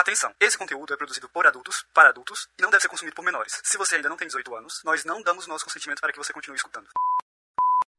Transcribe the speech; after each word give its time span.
Atenção! 0.00 0.34
Esse 0.40 0.56
conteúdo 0.56 0.94
é 0.94 0.96
produzido 0.96 1.28
por 1.28 1.46
adultos, 1.46 1.84
para 1.92 2.08
adultos, 2.08 2.48
e 2.58 2.62
não 2.62 2.70
deve 2.70 2.80
ser 2.80 2.88
consumido 2.88 3.14
por 3.14 3.22
menores. 3.22 3.60
Se 3.62 3.76
você 3.76 3.96
ainda 3.96 4.08
não 4.08 4.16
tem 4.16 4.26
18 4.26 4.56
anos, 4.56 4.80
nós 4.82 5.04
não 5.04 5.20
damos 5.20 5.46
nosso 5.46 5.66
consentimento 5.66 6.00
para 6.00 6.10
que 6.10 6.16
você 6.16 6.32
continue 6.32 6.56
escutando. 6.56 6.88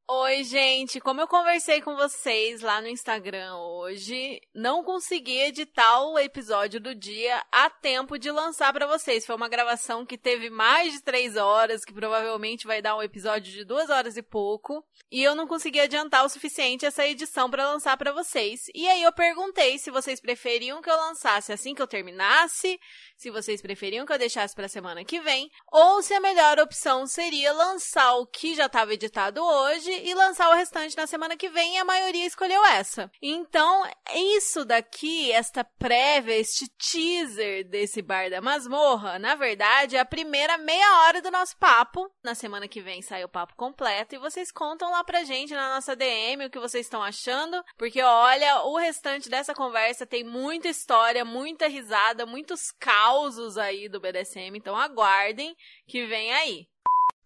Oi, 0.09 0.43
gente. 0.43 0.99
Como 0.99 1.21
eu 1.21 1.27
conversei 1.27 1.81
com 1.81 1.95
vocês 1.95 2.61
lá 2.61 2.81
no 2.81 2.87
Instagram 2.89 3.55
hoje, 3.55 4.41
não 4.53 4.83
consegui 4.83 5.39
editar 5.39 6.01
o 6.01 6.19
episódio 6.19 6.81
do 6.81 6.93
dia 6.93 7.41
a 7.49 7.69
tempo 7.69 8.19
de 8.19 8.29
lançar 8.29 8.73
para 8.73 8.85
vocês. 8.85 9.25
Foi 9.25 9.35
uma 9.35 9.47
gravação 9.47 10.05
que 10.05 10.17
teve 10.17 10.49
mais 10.49 10.91
de 10.91 11.01
três 11.01 11.37
horas, 11.37 11.85
que 11.85 11.93
provavelmente 11.93 12.67
vai 12.67 12.81
dar 12.81 12.97
um 12.97 13.01
episódio 13.01 13.53
de 13.53 13.63
duas 13.63 13.89
horas 13.89 14.17
e 14.17 14.21
pouco. 14.21 14.85
E 15.09 15.23
eu 15.23 15.33
não 15.33 15.47
consegui 15.47 15.79
adiantar 15.79 16.25
o 16.25 16.29
suficiente 16.29 16.85
essa 16.85 17.07
edição 17.07 17.49
para 17.49 17.71
lançar 17.71 17.95
para 17.95 18.11
vocês. 18.11 18.63
E 18.75 18.89
aí 18.89 19.03
eu 19.03 19.13
perguntei 19.13 19.77
se 19.77 19.89
vocês 19.89 20.19
preferiam 20.19 20.81
que 20.81 20.89
eu 20.89 20.97
lançasse 20.97 21.53
assim 21.53 21.73
que 21.73 21.81
eu 21.81 21.87
terminasse, 21.87 22.77
se 23.15 23.29
vocês 23.29 23.61
preferiam 23.61 24.05
que 24.05 24.11
eu 24.11 24.19
deixasse 24.19 24.53
para 24.53 24.67
semana 24.67 25.05
que 25.05 25.21
vem, 25.21 25.49
ou 25.71 26.01
se 26.01 26.13
a 26.13 26.19
melhor 26.19 26.59
opção 26.59 27.07
seria 27.07 27.53
lançar 27.53 28.15
o 28.15 28.27
que 28.27 28.55
já 28.55 28.65
estava 28.65 28.93
editado 28.93 29.41
hoje 29.41 29.90
e 29.91 30.13
lançar 30.13 30.49
o 30.49 30.55
restante 30.55 30.95
na 30.97 31.07
semana 31.07 31.37
que 31.37 31.49
vem, 31.49 31.75
e 31.75 31.77
a 31.77 31.85
maioria 31.85 32.25
escolheu 32.25 32.63
essa. 32.65 33.11
Então, 33.21 33.83
isso 34.13 34.65
daqui, 34.65 35.31
esta 35.31 35.63
prévia, 35.63 36.35
este 36.35 36.67
teaser 36.77 37.67
desse 37.67 38.01
bar 38.01 38.29
da 38.29 38.41
masmorra, 38.41 39.19
na 39.19 39.35
verdade, 39.35 39.95
é 39.95 39.99
a 39.99 40.05
primeira 40.05 40.57
meia 40.57 40.99
hora 41.01 41.21
do 41.21 41.31
nosso 41.31 41.57
papo. 41.57 42.09
Na 42.23 42.35
semana 42.35 42.67
que 42.67 42.81
vem 42.81 43.01
sai 43.01 43.23
o 43.23 43.29
papo 43.29 43.55
completo 43.55 44.15
e 44.15 44.19
vocês 44.19 44.51
contam 44.51 44.91
lá 44.91 45.03
pra 45.03 45.23
gente 45.23 45.53
na 45.53 45.75
nossa 45.75 45.95
DM 45.95 46.45
o 46.45 46.49
que 46.49 46.59
vocês 46.59 46.85
estão 46.85 47.03
achando, 47.03 47.63
porque 47.77 48.01
olha, 48.01 48.63
o 48.63 48.77
restante 48.77 49.29
dessa 49.29 49.53
conversa 49.53 50.05
tem 50.05 50.23
muita 50.23 50.67
história, 50.67 51.25
muita 51.25 51.67
risada, 51.67 52.25
muitos 52.25 52.71
causos 52.71 53.57
aí 53.57 53.87
do 53.89 53.99
BDSM, 53.99 54.57
então 54.57 54.75
aguardem 54.75 55.55
que 55.87 56.05
vem 56.05 56.33
aí. 56.33 56.70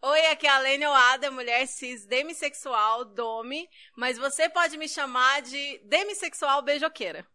Oi, 0.07 0.27
aqui 0.27 0.45
é 0.45 0.51
a 0.51 0.59
Lênia 0.59 0.87
Oada, 0.91 1.31
mulher 1.31 1.65
cis 1.65 2.05
demissexual, 2.05 3.05
dome, 3.05 3.67
mas 3.97 4.19
você 4.19 4.47
pode 4.47 4.77
me 4.77 4.87
chamar 4.87 5.41
de 5.41 5.81
demissexual 5.83 6.61
beijoqueira. 6.61 7.25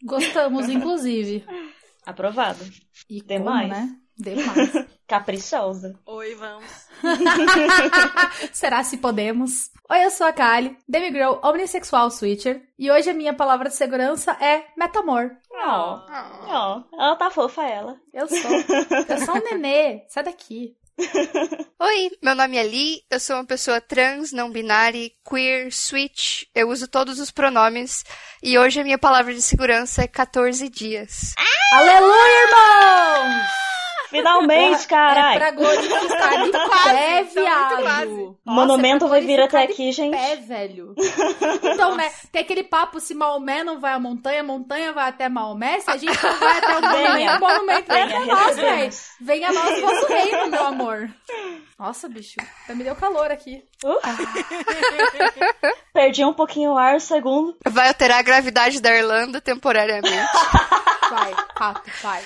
Gostamos, 0.00 0.68
inclusive. 0.68 1.44
Aprovado. 2.06 2.64
E 3.10 3.20
Demais. 3.20 3.68
como, 3.68 3.80
né? 3.80 3.96
Demais. 4.16 4.86
Caprichosa. 5.08 5.98
Oi, 6.06 6.36
vamos. 6.36 6.86
Será 8.52 8.84
se 8.84 8.98
podemos? 8.98 9.72
Oi, 9.90 10.04
eu 10.04 10.10
sou 10.12 10.28
a 10.28 10.32
Kali, 10.32 10.78
demigirl 10.88 11.40
omnissexual 11.42 12.12
switcher, 12.12 12.62
e 12.78 12.92
hoje 12.92 13.10
a 13.10 13.14
minha 13.14 13.34
palavra 13.34 13.68
de 13.68 13.74
segurança 13.74 14.30
é 14.40 14.66
metamor. 14.76 15.32
Ó, 15.50 16.06
ó, 16.46 16.84
ela 16.92 17.16
tá 17.16 17.28
fofa, 17.28 17.64
ela. 17.64 18.00
Eu 18.12 18.28
sou. 18.28 18.50
Eu 19.08 19.18
sou 19.26 19.34
um 19.34 19.42
nenê. 19.42 20.04
Sai 20.08 20.22
daqui. 20.22 20.76
Oi, 20.96 22.10
meu 22.22 22.34
nome 22.34 22.56
é 22.56 22.62
Lee, 22.62 23.02
eu 23.10 23.18
sou 23.18 23.36
uma 23.36 23.44
pessoa 23.44 23.80
trans, 23.80 24.32
não 24.32 24.50
binária, 24.50 25.10
queer, 25.28 25.72
switch, 25.72 26.44
eu 26.54 26.68
uso 26.68 26.86
todos 26.86 27.18
os 27.18 27.30
pronomes 27.30 28.04
e 28.42 28.56
hoje 28.56 28.80
a 28.80 28.84
minha 28.84 28.98
palavra 28.98 29.34
de 29.34 29.42
segurança 29.42 30.02
é 30.02 30.06
14 30.06 30.68
dias. 30.68 31.34
Aleluia, 31.72 32.42
irmãos! 32.44 33.83
Finalmente, 34.18 34.84
É 34.84 34.86
carai. 34.86 35.38
pra 35.38 35.48
estar 35.50 35.60
de 35.60 35.88
quase, 35.88 36.08
pé, 36.08 36.18
tá 36.30 36.38
muito 36.38 36.58
quase. 36.68 37.34
viado. 37.34 38.38
O 38.46 38.50
monumento 38.52 39.04
é 39.06 39.08
vai 39.08 39.20
vir 39.20 39.40
até 39.40 39.66
de 39.66 39.72
aqui, 39.72 39.92
gente. 39.92 40.16
Pé, 40.16 40.36
velho. 40.36 40.94
Então, 41.62 41.94
né, 41.96 42.10
tem 42.30 42.42
aquele 42.42 42.62
papo, 42.64 43.00
se 43.00 43.14
Maomé 43.14 43.64
não 43.64 43.80
vai 43.80 43.92
à 43.94 43.98
montanha, 43.98 44.40
a 44.40 44.44
montanha 44.44 44.92
vai 44.92 45.08
até 45.08 45.28
Maomé, 45.28 45.80
se 45.80 45.90
a 45.90 45.96
gente 45.96 46.22
não 46.22 46.38
vai 46.38 46.58
até 46.58 46.78
o 46.78 46.82
monumento, 46.82 47.36
o 47.36 47.40
monumento 47.40 47.88
vai 47.88 48.06
Venha, 48.06 48.18
até 48.22 48.26
nós, 48.32 48.56
velho. 48.56 48.90
Venha 49.20 49.48
a 49.48 49.52
nós, 49.52 49.80
vosso 49.80 50.06
reino, 50.06 50.46
meu 50.48 50.66
amor. 50.66 51.10
Nossa, 51.78 52.08
bicho, 52.08 52.36
até 52.64 52.74
me 52.74 52.84
deu 52.84 52.94
calor 52.94 53.30
aqui. 53.30 53.62
Perdi 55.92 56.24
um 56.24 56.32
pouquinho 56.32 56.72
o 56.72 56.78
ar, 56.78 57.00
segundo. 57.00 57.56
Vai 57.66 57.88
alterar 57.88 58.18
a 58.18 58.22
gravidade 58.22 58.80
da 58.80 58.94
Irlanda 58.94 59.40
temporariamente. 59.40 60.08
Vai, 61.14 61.32
fato, 61.56 61.90
vai. 62.02 62.22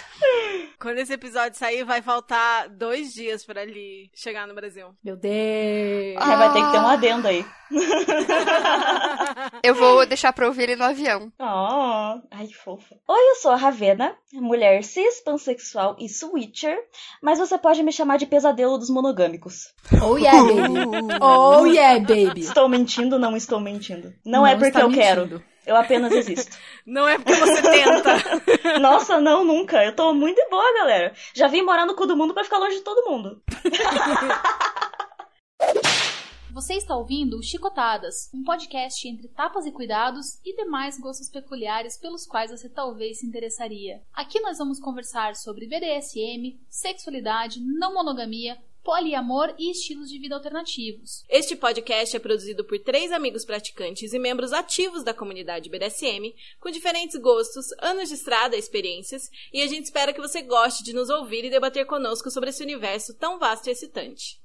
Quando 0.80 0.98
esse 0.98 1.12
episódio 1.12 1.58
sair, 1.58 1.84
vai 1.84 2.00
faltar 2.00 2.70
dois 2.70 3.12
dias 3.12 3.44
pra 3.44 3.62
ele 3.62 4.10
chegar 4.14 4.46
no 4.46 4.54
Brasil. 4.54 4.94
Meu 5.04 5.14
Deus. 5.14 6.16
É, 6.16 6.36
vai 6.36 6.52
ter 6.54 6.64
que 6.64 6.72
ter 6.72 6.78
um 6.78 6.86
adendo 6.86 7.28
aí. 7.28 7.44
Eu 9.62 9.74
vou 9.74 10.06
deixar 10.06 10.32
pra 10.32 10.46
ouvir 10.46 10.62
ele 10.62 10.76
no 10.76 10.84
avião. 10.84 11.30
Oh, 11.38 12.20
ai, 12.30 12.48
fofa. 12.48 12.96
Oi, 13.06 13.30
eu 13.30 13.34
sou 13.36 13.50
a 13.50 13.56
Ravena, 13.56 14.16
mulher 14.32 14.82
cis, 14.82 15.20
pansexual 15.20 15.96
e 15.98 16.08
switcher, 16.08 16.78
mas 17.22 17.38
você 17.38 17.58
pode 17.58 17.82
me 17.82 17.92
chamar 17.92 18.16
de 18.16 18.26
pesadelo 18.26 18.78
dos 18.78 18.88
monogâmicos. 18.88 19.74
Oh 20.02 20.16
yeah, 20.16 20.42
baby. 20.42 21.18
Oh 21.20 21.66
yeah, 21.66 21.98
baby. 21.98 22.40
Estou 22.40 22.68
mentindo, 22.68 23.18
não 23.18 23.36
estou 23.36 23.60
mentindo. 23.60 24.14
Não, 24.24 24.46
é 24.46 24.54
porque 24.54 24.68
está 24.68 24.80
eu 24.80 24.90
quero. 24.90 25.42
Eu 25.68 25.76
apenas 25.76 26.10
existo. 26.12 26.56
Não 26.86 27.06
é 27.06 27.18
porque 27.18 27.34
você 27.34 27.60
tenta. 27.60 28.16
Nossa, 28.80 29.20
não, 29.20 29.44
nunca. 29.44 29.84
Eu 29.84 29.94
tô 29.94 30.14
muito 30.14 30.36
de 30.36 30.48
boa, 30.48 30.74
galera. 30.78 31.12
Já 31.34 31.46
vim 31.46 31.60
morar 31.60 31.84
no 31.84 31.94
cu 31.94 32.06
do 32.06 32.16
mundo 32.16 32.32
pra 32.32 32.42
ficar 32.42 32.56
longe 32.56 32.76
de 32.76 32.82
todo 32.82 33.08
mundo. 33.10 33.42
Você 36.50 36.74
está 36.74 36.96
ouvindo 36.96 37.38
o 37.38 37.42
Chicotadas, 37.42 38.30
um 38.34 38.42
podcast 38.42 39.06
entre 39.06 39.28
tapas 39.28 39.64
e 39.64 39.70
cuidados 39.70 40.40
e 40.44 40.56
demais 40.56 40.98
gostos 40.98 41.30
peculiares 41.30 41.96
pelos 41.96 42.26
quais 42.26 42.50
você 42.50 42.68
talvez 42.68 43.20
se 43.20 43.26
interessaria. 43.26 44.02
Aqui 44.12 44.40
nós 44.40 44.58
vamos 44.58 44.80
conversar 44.80 45.36
sobre 45.36 45.68
BDSM, 45.68 46.58
sexualidade, 46.68 47.60
não 47.60 47.94
monogamia, 47.94 48.58
poliamor 48.88 49.54
e 49.58 49.70
estilos 49.70 50.08
de 50.08 50.18
vida 50.18 50.34
alternativos. 50.34 51.22
Este 51.28 51.54
podcast 51.54 52.16
é 52.16 52.18
produzido 52.18 52.64
por 52.64 52.78
três 52.78 53.12
amigos 53.12 53.44
praticantes 53.44 54.14
e 54.14 54.18
membros 54.18 54.50
ativos 54.50 55.04
da 55.04 55.12
comunidade 55.12 55.68
BDSM, 55.68 56.34
com 56.58 56.70
diferentes 56.70 57.20
gostos, 57.20 57.66
anos 57.82 58.08
de 58.08 58.14
estrada 58.14 58.56
experiências, 58.56 59.28
e 59.52 59.60
a 59.60 59.66
gente 59.66 59.84
espera 59.84 60.10
que 60.10 60.22
você 60.22 60.40
goste 60.40 60.82
de 60.82 60.94
nos 60.94 61.10
ouvir 61.10 61.44
e 61.44 61.50
debater 61.50 61.84
conosco 61.84 62.30
sobre 62.30 62.48
esse 62.48 62.62
universo 62.62 63.12
tão 63.12 63.38
vasto 63.38 63.66
e 63.66 63.72
excitante. 63.72 64.40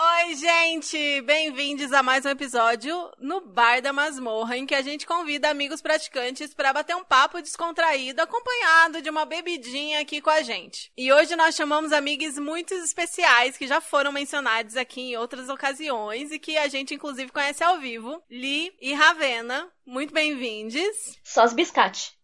Oi, 0.00 0.36
gente! 0.36 1.20
Bem-vindos 1.22 1.92
a 1.92 2.04
mais 2.04 2.24
um 2.24 2.28
episódio 2.28 2.94
no 3.18 3.40
Bar 3.40 3.82
da 3.82 3.92
Masmorra, 3.92 4.56
em 4.56 4.64
que 4.64 4.76
a 4.76 4.80
gente 4.80 5.04
convida 5.04 5.50
amigos 5.50 5.82
praticantes 5.82 6.54
para 6.54 6.72
bater 6.72 6.94
um 6.94 7.02
papo 7.02 7.42
descontraído, 7.42 8.22
acompanhado 8.22 9.02
de 9.02 9.10
uma 9.10 9.24
bebidinha 9.24 10.00
aqui 10.00 10.20
com 10.20 10.30
a 10.30 10.40
gente. 10.40 10.92
E 10.96 11.12
hoje 11.12 11.34
nós 11.34 11.56
chamamos 11.56 11.92
amigos 11.92 12.38
muito 12.38 12.74
especiais 12.74 13.58
que 13.58 13.66
já 13.66 13.80
foram 13.80 14.12
mencionados 14.12 14.76
aqui 14.76 15.00
em 15.00 15.16
outras 15.16 15.48
ocasiões 15.48 16.30
e 16.30 16.38
que 16.38 16.56
a 16.56 16.68
gente 16.68 16.94
inclusive 16.94 17.32
conhece 17.32 17.64
ao 17.64 17.80
vivo, 17.80 18.22
Li 18.30 18.72
e 18.80 18.94
Ravena. 18.94 19.68
Muito 19.84 20.14
bem-vindos. 20.14 21.18
Só 21.24 21.44
os 21.44 21.52
biscate. 21.52 22.17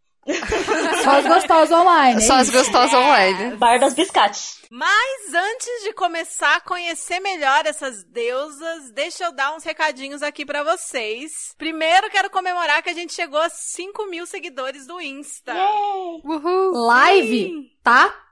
Só 1.03 1.19
os 1.19 1.27
gostosos 1.27 1.77
online. 1.77 2.21
Só 2.23 2.35
as 2.35 2.51
gostosas 2.51 2.95
online. 2.95 3.57
Bar 3.57 3.79
das 3.79 3.95
biscate. 3.95 4.65
Mas 4.71 5.35
antes 5.35 5.85
de 5.85 5.93
começar 5.93 6.57
a 6.57 6.61
conhecer 6.61 7.21
melhor 7.21 7.67
essas 7.67 8.03
deusas, 8.05 8.91
deixa 8.93 9.25
eu 9.25 9.33
dar 9.33 9.55
uns 9.55 9.63
recadinhos 9.63 10.23
aqui 10.23 10.45
pra 10.45 10.63
vocês. 10.63 11.55
Primeiro, 11.57 12.11
quero 12.11 12.31
comemorar 12.31 12.83
que 12.83 12.91
a 12.91 12.95
gente 12.95 13.13
chegou 13.13 13.41
a 13.41 13.49
5 13.49 14.07
mil 14.07 14.27
seguidores 14.27 14.87
do 14.87 15.01
Insta. 15.01 15.53
Yay! 15.53 16.23
Uhul. 16.25 16.87
Live 16.87 17.69
tá 17.69 17.74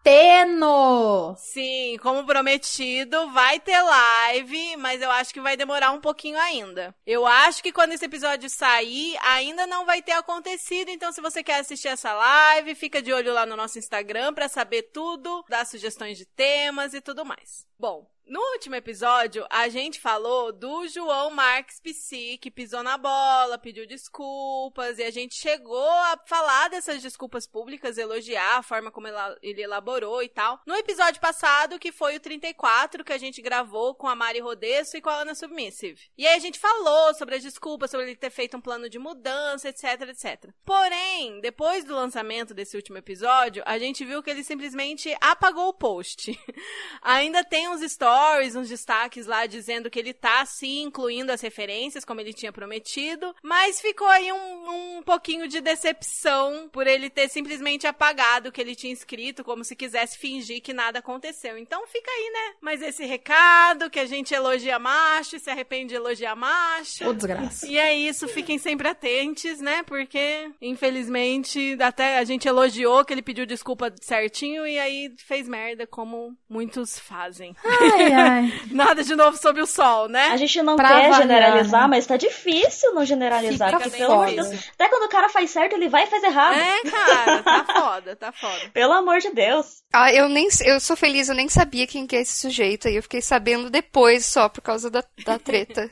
tendo. 0.03 1.35
Sim, 1.39 1.97
como 2.03 2.27
prometido, 2.27 3.31
vai 3.31 3.61
ter 3.61 3.81
live, 3.81 4.77
mas 4.77 5.01
eu 5.01 5.11
acho 5.11 5.33
que 5.33 5.41
vai 5.41 5.57
demorar 5.57 5.93
um 5.93 6.01
pouquinho 6.01 6.39
ainda. 6.39 6.95
Eu 7.07 7.27
acho 7.27 7.63
que 7.63 7.73
quando 7.73 7.93
esse 7.93 8.05
episódio 8.05 8.51
sair, 8.51 9.17
ainda 9.23 9.67
não 9.67 9.87
vai 9.87 10.03
ter 10.03 10.13
acontecido, 10.13 10.89
então 10.89 11.13
se 11.13 11.21
você 11.21 11.43
quer 11.43 11.61
assistir 11.61 11.89
essa 11.89 12.13
live, 12.13 12.75
fica 12.75 13.01
de 13.01 13.13
olho 13.13 13.33
lá 13.33 13.47
no 13.47 13.57
nosso 13.57 13.79
Instagram 13.79 14.35
pra 14.35 14.49
saber 14.49 14.83
tudo, 14.93 15.45
dar 15.49 15.67
sugestões 15.67 16.19
de 16.19 16.27
temas 16.27 16.95
e 16.95 17.01
tudo 17.01 17.25
mais. 17.25 17.67
Bom, 17.79 18.07
no 18.27 18.41
último 18.53 18.77
episódio, 18.77 19.45
a 19.51 19.69
gente 19.69 20.01
falou 20.01 20.53
do 20.53 20.87
João 20.87 21.31
Marques 21.31 21.81
Psi, 21.81 22.39
que 22.39 22.51
pisou 22.51 22.83
na 22.83 22.97
bola, 22.97 23.59
pediu 23.59 23.87
desculpas, 23.87 24.99
e 24.99 25.03
a 25.03 25.11
gente 25.11 25.35
chegou 25.35 25.91
a 25.91 26.19
falar 26.25 26.71
dessas 26.71 27.03
desculpas 27.03 27.47
públicas, 27.47 27.99
elogiar 27.99 28.59
a 28.59 28.63
forma 28.63 28.91
como 28.91 29.09
ele 29.43 29.63
elaborou 29.63 30.23
e 30.23 30.29
tal. 30.29 30.61
No 30.65 30.75
episódio 30.77 31.21
passado, 31.21 31.79
que 31.79 31.91
foi 31.91 32.17
o 32.17 32.21
34, 32.21 33.05
que 33.05 33.13
a 33.13 33.19
gente 33.19 33.43
gravou 33.43 33.95
com 33.95 34.07
a 34.07 34.15
Mari 34.15 34.39
Rodesso 34.39 34.97
e 34.97 35.01
com 35.01 35.11
a 35.11 35.23
Ana 35.23 35.35
Submissive. 35.35 36.01
E 36.17 36.27
aí 36.27 36.37
a 36.37 36.41
gente 36.41 36.59
falou 36.61 37.15
sobre 37.15 37.35
as 37.35 37.43
desculpas, 37.43 37.91
sobre 37.91 38.07
ele 38.07 38.17
ter 38.17 38.31
feito 38.31 38.57
um 38.57 38.61
plano 38.61 38.89
de 38.89 38.99
mudança, 38.99 39.69
etc, 39.69 40.09
etc. 40.09 40.51
Porém, 40.65 41.41
depois 41.41 41.85
do 41.85 41.95
lançamento 41.95 42.55
desse 42.55 42.77
último 42.77 42.99
episódio, 42.99 43.63
a 43.67 43.79
gente 43.79 44.05
viu 44.05 44.23
que 44.23 44.31
ele 44.31 44.45
simplesmente 44.45 45.15
apagou 45.21 45.69
o 45.69 45.75
post. 45.75 46.39
Ainda 47.03 47.43
tem 47.43 47.69
uns 47.69 47.81
stories 47.91 48.12
stories, 48.13 48.55
uns 48.55 48.69
destaques 48.69 49.27
lá 49.27 49.47
dizendo 49.47 49.91
que 49.91 49.99
ele 49.99 50.13
tá 50.13 50.45
sim 50.45 50.83
incluindo 50.83 51.33
as 51.33 51.41
referências, 51.41 52.05
como 52.05 52.21
ele 52.21 52.33
tinha 52.33 52.53
prometido, 52.53 53.35
mas 53.43 53.81
ficou 53.81 54.07
aí 54.07 54.31
um, 54.33 54.99
um 54.99 55.03
pouquinho 55.03 55.49
de 55.49 55.61
decepção 55.61 56.69
por 56.71 56.87
ele 56.87 57.09
ter 57.09 57.29
simplesmente 57.29 57.87
apagado 57.87 58.49
o 58.49 58.53
que 58.53 58.61
ele 58.61 58.75
tinha 58.75 58.93
escrito, 58.93 59.43
como 59.43 59.65
se 59.65 59.75
quisesse 59.75 60.19
fingir 60.19 60.61
que 60.61 60.75
nada 60.75 60.99
aconteceu. 60.99 61.57
Então 61.57 61.87
fica 61.87 62.11
aí, 62.11 62.31
né? 62.33 62.55
Mas 62.61 62.83
esse 62.83 63.05
recado 63.05 63.89
que 63.89 63.99
a 63.99 64.07
gente 64.07 64.35
elogia 64.35 64.79
macho 64.79 65.37
e 65.37 65.41
se 65.41 65.51
arrepende 65.51 65.91
de 65.91 65.95
elogiar 65.95 66.37
macho. 66.37 67.09
Ô, 67.09 67.13
desgraça. 67.13 67.67
E 67.67 67.79
é 67.79 67.95
isso, 67.95 68.29
fiquem 68.29 68.59
sempre 68.59 68.89
atentos, 68.89 69.59
né? 69.61 69.83
Porque, 69.85 70.51
infelizmente, 70.61 71.77
até 71.81 72.19
a 72.19 72.25
gente 72.25 72.47
elogiou 72.47 73.05
que 73.05 73.13
ele 73.13 73.23
pediu 73.23 73.47
desculpa 73.47 73.93
certinho 74.01 74.67
e 74.67 74.79
aí 74.79 75.15
fez 75.17 75.49
merda, 75.49 75.87
como 75.87 76.37
muitos 76.49 76.99
fazem. 76.99 77.57
Ai, 77.65 78.02
ai. 78.15 78.53
Nada 78.71 79.03
de 79.05 79.15
novo 79.15 79.37
sob 79.37 79.61
o 79.61 79.67
sol, 79.67 80.09
né? 80.09 80.29
A 80.29 80.37
gente 80.37 80.61
não 80.63 80.77
Pra 80.77 80.89
quer 80.89 80.95
avaliar, 81.07 81.23
generalizar, 81.23 81.83
né? 81.83 81.89
mas 81.89 82.07
tá 82.07 82.17
difícil 82.17 82.95
não 82.95 83.05
generalizar. 83.05 83.71
Fica 83.71 83.83
porque, 83.83 83.97
pelo 83.99 84.13
amor 84.13 84.27
de. 84.27 84.35
Deus, 84.37 84.49
até 84.75 84.89
quando 84.89 85.05
o 85.05 85.09
cara 85.09 85.29
faz 85.29 85.51
certo, 85.51 85.75
ele 85.75 85.89
vai 85.89 86.05
e 86.05 86.07
faz 86.07 86.23
errado. 86.23 86.55
É, 86.55 86.91
cara, 86.91 87.43
tá 87.43 87.65
foda, 87.73 88.17
tá 88.17 88.33
foda. 88.33 88.71
Pelo 88.73 88.93
amor 88.93 89.19
de 89.21 89.31
Deus. 89.31 89.83
Ah, 89.93 90.13
eu 90.13 90.29
nem 90.29 90.49
eu 90.65 90.81
sou 90.81 90.97
feliz, 90.97 91.29
eu 91.29 91.35
nem 91.35 91.49
sabia 91.49 91.87
quem 91.87 92.07
que 92.07 92.17
é 92.17 92.21
esse 92.21 92.39
sujeito 92.41 92.89
aí. 92.89 92.97
Eu 92.97 93.03
fiquei 93.03 93.21
sabendo 93.23 93.71
depois 93.71 94.25
só 94.27 94.49
por 94.49 94.61
causa 94.63 94.91
da, 94.91 95.05
da 95.25 95.39
treta. 95.39 95.91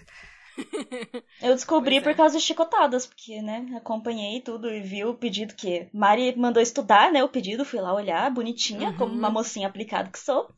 Eu 1.41 1.55
descobri 1.55 1.97
é. 1.97 2.01
por 2.01 2.15
causa 2.15 2.37
de 2.39 2.45
chicotadas, 2.45 3.07
porque, 3.07 3.41
né, 3.41 3.67
acompanhei 3.77 4.41
tudo 4.43 4.69
e 4.71 4.81
vi 4.81 5.05
o 5.05 5.15
pedido 5.15 5.55
que 5.55 5.89
Mari 5.93 6.37
mandou 6.37 6.63
estudar, 6.63 7.11
né, 7.11 7.25
o 7.25 7.29
pedido, 7.29 7.65
fui 7.65 7.81
lá 7.81 7.95
olhar, 7.95 8.31
bonitinha, 8.31 8.91
Uhum. 8.91 8.97
como 8.97 9.15
uma 9.15 9.31
mocinha 9.31 9.69
aplicada 9.69 10.11
que 10.11 10.19
sou. 10.19 10.49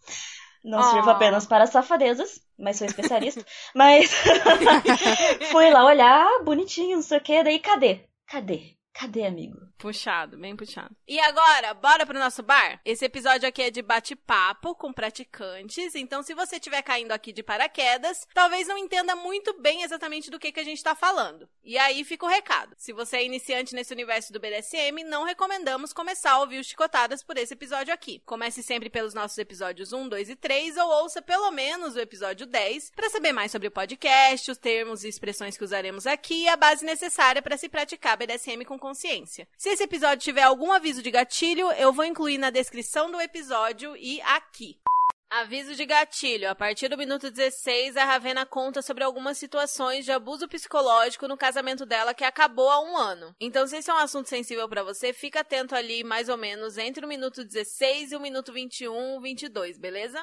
Não 0.64 0.79
Oh. 0.79 0.82
sirvo 0.82 1.11
apenas 1.11 1.47
para 1.47 1.67
safadezas, 1.67 2.41
mas 2.59 2.76
sou 2.76 2.87
especialista. 2.87 3.44
mas 3.75 4.11
fui 5.50 5.70
lá 5.70 5.85
olhar, 5.85 6.26
bonitinho, 6.44 6.97
não 6.97 7.03
sei 7.03 7.19
o 7.19 7.20
que, 7.20 7.43
daí 7.44 7.59
cadê? 7.59 8.00
Cadê? 8.26 8.76
Cadê, 8.93 9.25
amigo? 9.25 9.59
Puxado, 9.79 10.37
bem 10.37 10.55
puxado. 10.55 10.94
E 11.09 11.19
agora, 11.19 11.75
bora 11.75 12.06
pro 12.06 12.19
nosso 12.19 12.43
bar? 12.43 12.81
Esse 12.85 13.05
episódio 13.05 13.49
aqui 13.49 13.62
é 13.62 13.71
de 13.71 13.83
bate-papo 13.83 14.75
com 14.75 14.93
praticantes, 14.93 15.94
então 15.94 16.23
se 16.23 16.35
você 16.35 16.56
estiver 16.56 16.83
caindo 16.83 17.11
aqui 17.11 17.33
de 17.33 17.43
paraquedas, 17.43 18.27
talvez 18.35 18.69
não 18.69 18.77
entenda 18.77 19.17
muito 19.17 19.59
bem 19.61 19.83
exatamente 19.83 20.31
do 20.31 20.39
que, 20.39 20.53
que 20.53 20.61
a 20.61 20.65
gente 20.65 20.83
tá 20.85 20.94
falando. 20.94 21.49
E 21.65 21.79
aí 21.79 22.05
fica 22.05 22.27
o 22.27 22.29
recado. 22.29 22.75
Se 22.77 22.93
você 22.93 23.17
é 23.17 23.25
iniciante 23.25 23.75
nesse 23.75 23.93
universo 23.93 24.33
do 24.33 24.39
BDSM, 24.39 25.03
não 25.05 25.25
recomendamos 25.25 25.93
começar 25.93 26.33
a 26.33 26.41
ouvir 26.41 26.59
os 26.59 26.67
chicotadas 26.67 27.23
por 27.23 27.37
esse 27.39 27.55
episódio 27.55 27.94
aqui. 27.94 28.23
Comece 28.27 28.62
sempre 28.62 28.91
pelos 28.91 29.15
nossos 29.15 29.39
episódios 29.39 29.93
1, 29.93 30.09
2 30.09 30.31
e 30.31 30.37
3, 30.37 30.77
ou 30.77 30.89
ouça 31.03 31.23
pelo 31.23 31.50
menos 31.50 31.97
o 31.97 32.00
episódio 32.00 32.47
10, 32.47 32.91
para 32.94 33.11
saber 33.11 33.33
mais 33.33 33.50
sobre 33.50 33.69
o 33.69 33.73
podcast, 33.73 34.50
os 34.50 34.59
termos 34.59 35.03
e 35.03 35.09
expressões 35.09 35.56
que 35.56 35.65
usaremos 35.65 36.06
aqui 36.06 36.44
e 36.44 36.49
a 36.49 36.56
base 36.56 36.85
necessária 36.85 37.41
para 37.41 37.56
se 37.56 37.69
praticar 37.69 38.17
BDSM 38.17 38.65
com 38.65 38.81
consciência. 38.82 39.46
Se 39.56 39.69
esse 39.69 39.84
episódio 39.84 40.25
tiver 40.25 40.43
algum 40.43 40.73
aviso 40.73 41.00
de 41.00 41.11
gatilho, 41.12 41.70
eu 41.73 41.93
vou 41.93 42.05
incluir 42.05 42.37
na 42.37 42.50
descrição 42.50 43.12
do 43.12 43.20
episódio 43.20 43.96
e 43.96 44.20
aqui. 44.23 44.76
Aviso 45.31 45.75
de 45.76 45.87
gatilho. 45.87 46.50
A 46.50 46.55
partir 46.55 46.88
do 46.88 46.99
minuto 46.99 47.31
16, 47.31 47.96
a 47.96 48.05
Ravena 48.05 48.44
conta 48.44 48.82
sobre 48.82 49.05
algumas 49.05 49.38
situações 49.38 50.05
de 50.05 50.11
abuso 50.11 50.49
psicológico 50.49 51.29
no 51.29 51.38
casamento 51.38 51.87
dela 51.87 52.12
que 52.12 52.25
acabou 52.25 52.69
há 52.69 52.82
um 52.82 52.96
ano. 52.99 53.34
Então, 53.40 53.67
se 53.67 53.76
esse 53.76 53.88
é 53.88 53.94
um 53.94 53.99
assunto 53.99 54.29
sensível 54.29 54.69
pra 54.69 54.82
você, 54.82 55.12
fica 55.12 55.40
atento 55.40 55.75
ali 55.75 56.02
mais 56.02 56.29
ou 56.29 56.37
menos 56.37 56.76
entre 56.76 57.06
o 57.06 57.08
minuto 57.08 57.44
16 57.44 58.12
e 58.12 58.17
o 58.17 58.20
minuto 58.20 58.52
21, 58.52 59.20
22, 59.20 59.79
beleza? 59.79 60.23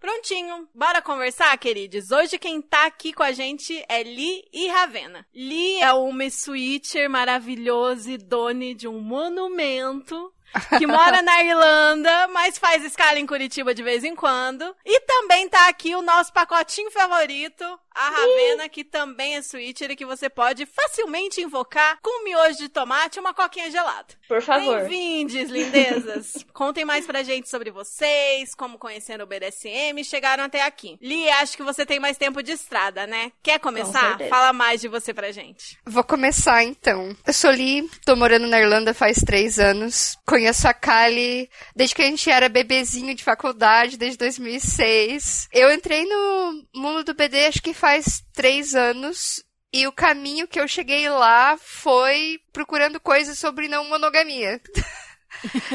Prontinho, 0.00 0.68
bora 0.72 1.02
conversar, 1.02 1.58
queridos? 1.58 2.12
Hoje 2.12 2.38
quem 2.38 2.62
tá 2.62 2.86
aqui 2.86 3.12
com 3.12 3.24
a 3.24 3.32
gente 3.32 3.84
é 3.88 4.04
Li 4.04 4.48
e 4.52 4.68
Ravena. 4.68 5.26
Li 5.34 5.80
é 5.80 5.92
uma 5.92 6.30
switcher 6.30 7.10
maravilhosa 7.10 8.12
e 8.12 8.16
dona 8.16 8.76
de 8.76 8.86
um 8.86 9.00
monumento 9.00 10.32
que 10.78 10.86
mora 10.86 11.20
na 11.20 11.42
Irlanda, 11.42 12.28
mas 12.28 12.58
faz 12.58 12.84
escala 12.84 13.18
em 13.18 13.26
Curitiba 13.26 13.74
de 13.74 13.82
vez 13.82 14.04
em 14.04 14.14
quando. 14.14 14.72
E 14.84 15.00
também 15.00 15.48
tá 15.48 15.68
aqui 15.68 15.96
o 15.96 16.02
nosso 16.02 16.32
pacotinho 16.32 16.92
favorito, 16.92 17.64
a 17.98 18.10
Ravena, 18.10 18.68
que 18.68 18.84
também 18.84 19.34
é 19.34 19.42
switcher 19.42 19.90
e 19.90 19.96
que 19.96 20.06
você 20.06 20.30
pode 20.30 20.64
facilmente 20.66 21.40
invocar 21.40 21.98
com 22.00 22.20
um 22.20 22.24
miojo 22.24 22.58
de 22.58 22.68
tomate 22.68 23.18
e 23.18 23.20
uma 23.20 23.34
coquinha 23.34 23.68
gelada. 23.72 24.06
Por 24.28 24.40
favor. 24.40 24.82
Bem-vindes, 24.82 25.50
lindezas! 25.50 26.46
Contem 26.54 26.84
mais 26.84 27.04
pra 27.06 27.24
gente 27.24 27.48
sobre 27.48 27.72
vocês, 27.72 28.54
como 28.54 28.78
conheceram 28.78 29.24
o 29.24 29.26
BDSM 29.28 30.00
e 30.00 30.04
chegaram 30.04 30.44
até 30.44 30.62
aqui. 30.62 30.96
Li, 31.02 31.28
acho 31.28 31.56
que 31.56 31.62
você 31.64 31.84
tem 31.84 31.98
mais 31.98 32.16
tempo 32.16 32.40
de 32.40 32.52
estrada, 32.52 33.04
né? 33.04 33.32
Quer 33.42 33.58
começar? 33.58 34.10
certeza. 34.10 34.30
Fala 34.30 34.52
mais 34.52 34.80
de 34.80 34.86
você 34.86 35.12
pra 35.12 35.32
gente. 35.32 35.76
Vou 35.84 36.04
começar 36.04 36.62
então. 36.62 37.16
Eu 37.26 37.32
sou 37.32 37.50
Li, 37.50 37.88
tô 38.04 38.14
morando 38.14 38.46
na 38.46 38.60
Irlanda 38.60 38.94
faz 38.94 39.18
três 39.18 39.58
anos. 39.58 40.16
Conheço 40.24 40.68
a 40.68 40.74
Kali 40.74 41.50
desde 41.74 41.96
que 41.96 42.02
a 42.02 42.06
gente 42.06 42.30
era 42.30 42.48
bebezinho 42.48 43.12
de 43.12 43.24
faculdade, 43.24 43.96
desde 43.96 44.18
2006. 44.18 45.48
Eu 45.52 45.72
entrei 45.72 46.04
no 46.04 46.64
mundo 46.72 47.02
do 47.02 47.14
BD 47.14 47.46
acho 47.46 47.60
que 47.60 47.74
faz 47.74 47.87
três 48.34 48.74
anos. 48.74 49.42
E 49.72 49.86
o 49.86 49.92
caminho 49.92 50.48
que 50.48 50.58
eu 50.58 50.66
cheguei 50.66 51.08
lá 51.10 51.56
foi 51.58 52.38
procurando 52.52 52.98
coisas 52.98 53.38
sobre 53.38 53.68
não 53.68 53.84
monogamia. 53.84 54.60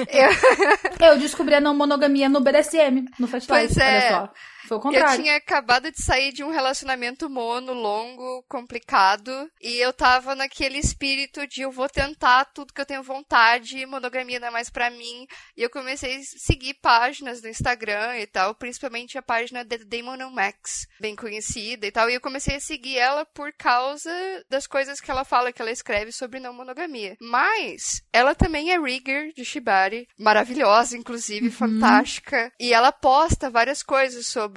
Eu- 0.09 0.31
Eu 1.13 1.19
descobri 1.19 1.53
a 1.55 1.61
não 1.61 1.75
monogamia 1.75 2.27
no 2.27 2.41
BDSM, 2.41 3.05
no 3.19 3.27
Life, 3.27 3.47
Pois 3.47 3.77
é. 3.77 3.97
olha 3.97 4.09
só. 4.27 4.33
Foi 4.67 4.77
o 4.77 4.79
Eu 4.79 4.81
contrário. 4.81 5.21
tinha 5.21 5.35
acabado 5.35 5.91
de 5.91 6.01
sair 6.01 6.31
de 6.31 6.43
um 6.43 6.51
relacionamento 6.51 7.29
mono, 7.29 7.73
longo, 7.73 8.43
complicado, 8.47 9.49
e 9.61 9.77
eu 9.77 9.91
tava 9.91 10.35
naquele 10.35 10.77
espírito 10.77 11.45
de 11.47 11.61
eu 11.61 11.71
vou 11.71 11.89
tentar 11.89 12.45
tudo 12.45 12.73
que 12.73 12.79
eu 12.81 12.85
tenho 12.85 13.03
vontade, 13.03 13.85
monogamia 13.85 14.39
não 14.39 14.47
é 14.47 14.51
mais 14.51 14.69
pra 14.69 14.89
mim, 14.89 15.25
e 15.57 15.61
eu 15.61 15.69
comecei 15.69 16.17
a 16.17 16.21
seguir 16.23 16.75
páginas 16.75 17.41
no 17.41 17.49
Instagram 17.49 18.17
e 18.19 18.27
tal, 18.27 18.55
principalmente 18.55 19.17
a 19.17 19.21
página 19.21 19.63
da 19.63 19.75
Damon 19.77 20.29
Max, 20.31 20.85
bem 20.99 21.15
conhecida 21.15 21.85
e 21.85 21.91
tal, 21.91 22.09
e 22.09 22.13
eu 22.13 22.21
comecei 22.21 22.55
a 22.55 22.59
seguir 22.59 22.97
ela 22.97 23.25
por 23.25 23.51
causa 23.53 24.11
das 24.49 24.65
coisas 24.67 24.99
que 25.01 25.11
ela 25.11 25.25
fala, 25.25 25.51
que 25.51 25.61
ela 25.61 25.71
escreve 25.71 26.11
sobre 26.11 26.39
não 26.39 26.53
monogamia. 26.53 27.17
Mas, 27.19 28.01
ela 28.11 28.33
também 28.35 28.71
é 28.71 28.79
rigger 28.79 29.33
de 29.33 29.43
Shibari, 29.43 30.07
maravilhosa, 30.17 30.97
inclusive, 30.97 31.49
fantástica, 31.49 32.51
e 32.59 32.73
ela 32.73 32.91
posta 32.91 33.49
várias 33.49 33.83
coisas 33.83 34.27
sobre 34.27 34.52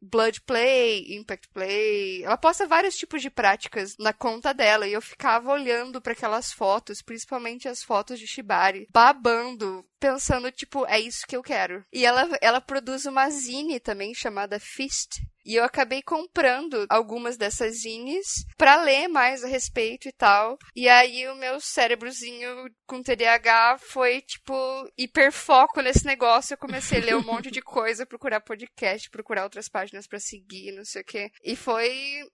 blood 0.00 0.40
play, 0.46 1.16
impact 1.16 1.48
play. 1.52 2.24
Ela 2.24 2.36
posta 2.36 2.66
vários 2.66 2.96
tipos 2.96 3.22
de 3.22 3.30
práticas 3.30 3.96
na 3.98 4.12
conta 4.12 4.52
dela 4.52 4.86
e 4.86 4.92
eu 4.92 5.02
ficava 5.02 5.52
olhando 5.52 6.00
para 6.00 6.12
aquelas 6.12 6.52
fotos, 6.52 7.02
principalmente 7.02 7.68
as 7.68 7.82
fotos 7.82 8.18
de 8.18 8.26
Shibari, 8.26 8.86
babando, 8.90 9.84
pensando 10.00 10.50
tipo, 10.50 10.86
é 10.86 10.98
isso 10.98 11.26
que 11.28 11.36
eu 11.36 11.42
quero. 11.42 11.84
E 11.92 12.04
ela 12.04 12.28
ela 12.40 12.60
produz 12.60 13.04
uma 13.04 13.28
zine 13.30 13.78
também 13.78 14.14
chamada 14.14 14.58
Fist. 14.58 15.20
E 15.44 15.54
eu 15.54 15.64
acabei 15.64 16.02
comprando 16.02 16.86
algumas 16.88 17.36
dessas 17.36 17.80
zines 17.80 18.44
pra 18.56 18.82
ler 18.82 19.08
mais 19.08 19.42
a 19.42 19.48
respeito 19.48 20.08
e 20.08 20.12
tal. 20.12 20.58
E 20.76 20.88
aí 20.88 21.26
o 21.28 21.34
meu 21.34 21.60
cérebrozinho 21.60 22.70
com 22.86 23.02
TDAH 23.02 23.78
foi, 23.78 24.20
tipo, 24.20 24.54
hiperfoco 24.98 25.80
nesse 25.80 26.04
negócio. 26.04 26.54
Eu 26.54 26.58
comecei 26.58 27.00
a 27.00 27.04
ler 27.04 27.16
um 27.16 27.22
monte 27.22 27.50
de 27.50 27.60
coisa, 27.62 28.06
procurar 28.06 28.40
podcast, 28.40 29.08
procurar 29.10 29.44
outras 29.44 29.68
páginas 29.68 30.06
pra 30.06 30.20
seguir, 30.20 30.72
não 30.72 30.84
sei 30.84 31.02
o 31.02 31.04
quê. 31.04 31.30
E 31.42 31.56
foi 31.56 31.90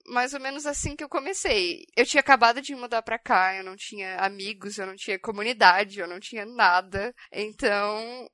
mais 0.07 0.33
ou 0.33 0.39
menos 0.39 0.65
assim 0.65 0.95
que 0.95 1.03
eu 1.03 1.09
comecei. 1.09 1.85
Eu 1.95 2.05
tinha 2.05 2.21
acabado 2.21 2.61
de 2.61 2.75
mudar 2.75 3.01
pra 3.01 3.19
cá, 3.19 3.55
eu 3.55 3.63
não 3.63 3.75
tinha 3.75 4.17
amigos, 4.17 4.77
eu 4.77 4.85
não 4.85 4.95
tinha 4.95 5.19
comunidade, 5.19 5.99
eu 5.99 6.07
não 6.07 6.19
tinha 6.19 6.45
nada. 6.45 7.13
Então, 7.31 7.56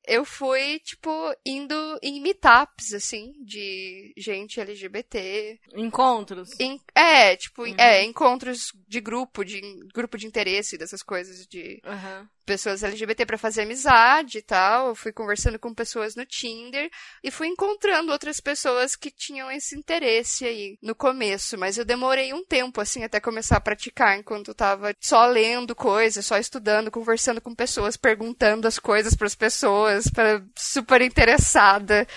eu 0.06 0.25
fui, 0.25 0.80
tipo, 0.80 1.10
indo 1.46 1.75
em 2.01 2.22
meetups, 2.22 2.94
assim, 2.94 3.32
de 3.44 4.13
gente 4.18 4.60
LGBT. 4.60 5.60
Encontros. 5.75 6.50
Em- 6.60 6.80
é, 6.96 7.36
tipo, 7.36 7.65
é, 7.80 8.03
encontros 8.03 8.72
de 8.88 9.00
grupo, 9.00 9.44
de 9.44 9.62
grupo 9.94 10.18
de 10.18 10.27
interesse, 10.27 10.77
dessas 10.77 11.01
coisas 11.01 11.46
de 11.48 11.80
Aham. 11.86 12.27
Pessoas 12.45 12.83
LGBT 12.83 13.25
pra 13.25 13.38
fazer 13.38 13.63
amizade 13.63 14.39
e 14.39 14.41
tal. 14.41 14.95
Fui 14.95 15.12
conversando 15.12 15.57
com 15.59 15.73
pessoas 15.73 16.15
no 16.15 16.25
Tinder 16.25 16.89
e 17.23 17.31
fui 17.31 17.47
encontrando 17.47 18.12
outras 18.12 18.39
pessoas 18.39 18.95
que 18.95 19.12
tinham 19.12 19.51
esse 19.51 19.77
interesse 19.77 20.45
aí 20.45 20.77
no 20.81 20.95
começo, 20.95 21.57
mas 21.57 21.77
eu 21.77 21.85
demorei 21.85 22.33
um 22.33 22.45
tempo 22.45 22.81
assim 22.81 23.03
até 23.03 23.19
começar 23.19 23.57
a 23.57 23.62
praticar 23.62 24.17
enquanto 24.17 24.50
eu 24.50 24.55
tava 24.55 24.95
só 25.00 25.25
lendo 25.25 25.75
coisas, 25.75 26.25
só 26.25 26.38
estudando, 26.38 26.91
conversando 26.91 27.41
com 27.41 27.55
pessoas, 27.55 27.97
perguntando 27.97 28.67
as 28.67 28.79
coisas 28.79 29.15
pras 29.15 29.35
pessoas, 29.35 30.07
para 30.07 30.43
super 30.55 31.01
interessada. 31.01 32.07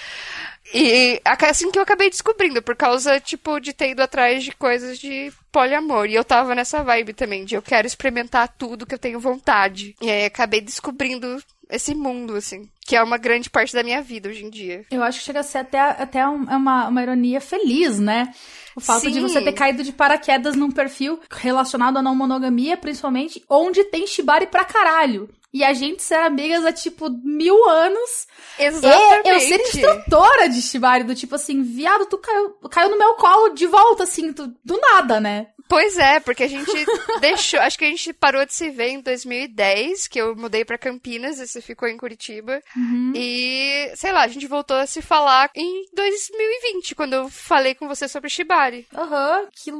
E 0.74 1.20
assim 1.24 1.70
que 1.70 1.78
eu 1.78 1.82
acabei 1.82 2.10
descobrindo, 2.10 2.60
por 2.62 2.74
causa, 2.76 3.20
tipo, 3.20 3.60
de 3.60 3.72
ter 3.72 3.90
ido 3.90 4.02
atrás 4.02 4.42
de 4.42 4.52
coisas 4.52 4.98
de 4.98 5.32
poliamor. 5.52 6.06
E 6.06 6.14
eu 6.14 6.24
tava 6.24 6.54
nessa 6.54 6.82
vibe 6.82 7.12
também, 7.12 7.44
de 7.44 7.54
eu 7.54 7.62
quero 7.62 7.86
experimentar 7.86 8.48
tudo 8.58 8.86
que 8.86 8.94
eu 8.94 8.98
tenho 8.98 9.20
vontade. 9.20 9.94
E 10.00 10.10
aí 10.10 10.24
acabei 10.24 10.60
descobrindo 10.60 11.42
esse 11.70 11.94
mundo, 11.94 12.34
assim. 12.34 12.68
que 12.86 12.94
é 12.94 13.02
uma 13.02 13.18
grande 13.18 13.50
parte 13.50 13.72
da 13.74 13.82
minha 13.82 14.00
vida 14.00 14.28
hoje 14.28 14.44
em 14.44 14.50
dia. 14.50 14.84
Eu 14.90 15.02
acho 15.02 15.18
que 15.18 15.24
chega 15.24 15.40
a 15.40 15.42
ser 15.42 15.58
até, 15.58 15.80
até 15.80 16.20
é 16.20 16.26
uma, 16.26 16.88
uma 16.88 17.02
ironia 17.02 17.40
feliz, 17.40 17.98
né? 17.98 18.32
O 18.76 18.80
fato 18.80 19.08
de 19.08 19.14
Sim. 19.14 19.20
você 19.20 19.42
ter 19.42 19.52
caído 19.52 19.82
de 19.82 19.92
paraquedas 19.92 20.54
num 20.54 20.70
perfil 20.70 21.18
relacionado 21.30 21.96
à 21.96 22.02
não 22.02 22.14
monogamia, 22.14 22.76
principalmente, 22.76 23.42
onde 23.48 23.82
tem 23.84 24.06
shibari 24.06 24.46
pra 24.46 24.64
caralho. 24.64 25.28
E 25.52 25.64
a 25.64 25.72
gente 25.72 26.02
ser 26.02 26.16
amigas 26.16 26.64
há, 26.66 26.72
tipo, 26.72 27.08
mil 27.24 27.66
anos. 27.68 28.26
Exatamente. 28.58 29.26
E 29.26 29.30
eu 29.30 29.40
ser 29.40 29.60
instrutora 29.60 30.48
de 30.48 30.60
shibari, 30.60 31.04
do 31.04 31.14
tipo 31.14 31.34
assim, 31.34 31.62
viado, 31.62 32.06
tu 32.06 32.18
caiu, 32.18 32.50
caiu 32.70 32.90
no 32.90 32.98
meu 32.98 33.14
colo 33.14 33.50
de 33.54 33.66
volta, 33.66 34.02
assim, 34.02 34.32
tu- 34.32 34.52
do 34.64 34.78
nada, 34.80 35.18
né? 35.20 35.48
Pois 35.68 35.96
é, 35.98 36.20
porque 36.20 36.44
a 36.44 36.48
gente 36.48 36.70
deixou. 37.20 37.58
Acho 37.60 37.78
que 37.78 37.84
a 37.84 37.88
gente 37.88 38.12
parou 38.12 38.44
de 38.46 38.52
se 38.54 38.70
ver 38.70 38.88
em 38.90 39.00
2010, 39.00 40.06
que 40.08 40.20
eu 40.20 40.36
mudei 40.36 40.64
pra 40.64 40.78
Campinas 40.78 41.38
e 41.40 41.46
você 41.46 41.60
ficou 41.60 41.88
em 41.88 41.96
Curitiba. 41.96 42.60
Uhum. 42.76 43.12
E, 43.16 43.90
sei 43.96 44.12
lá, 44.12 44.22
a 44.22 44.28
gente 44.28 44.46
voltou 44.46 44.76
a 44.76 44.86
se 44.86 45.00
falar 45.02 45.50
em 45.56 45.84
2020, 45.94 46.94
quando 46.94 47.14
eu 47.14 47.28
falei 47.28 47.74
com 47.74 47.88
você 47.88 48.06
sobre 48.08 48.30
Shibari. 48.30 48.86
Aham, 48.94 49.48
que 49.52 49.72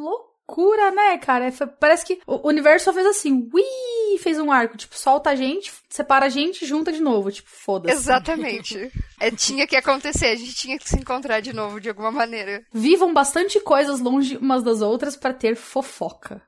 loucura, 0.49 0.91
né, 0.93 1.19
cara? 1.19 1.53
Parece 1.81 2.07
que 2.07 2.21
o 2.27 2.47
universo 2.49 2.87
só 2.87 2.93
fez 2.93 3.07
assim, 3.07 3.49
ui, 3.53 4.19
fez 4.19 4.39
um 4.39 4.51
arco, 4.53 4.77
tipo, 4.77 4.97
solta 4.97 5.31
a 5.31 5.35
gente, 5.37 5.73
separa 5.91 6.27
a 6.27 6.29
gente 6.29 6.63
e 6.65 6.67
junta 6.67 6.93
de 6.93 7.01
novo, 7.01 7.31
tipo, 7.33 7.49
foda-se. 7.51 7.95
Exatamente. 7.95 8.91
É, 9.19 9.31
tinha 9.31 9.67
que 9.67 9.75
acontecer, 9.75 10.27
a 10.27 10.35
gente 10.35 10.55
tinha 10.55 10.79
que 10.79 10.87
se 10.87 10.95
encontrar 10.99 11.41
de 11.41 11.51
novo 11.51 11.81
de 11.81 11.89
alguma 11.89 12.11
maneira. 12.11 12.63
Vivam 12.71 13.15
bastante 13.15 13.59
coisas 13.59 13.99
longe 13.99 14.37
umas 14.37 14.63
das 14.63 14.83
outras 14.83 15.17
pra 15.17 15.33
ter 15.33 15.57
fofoca. 15.57 16.43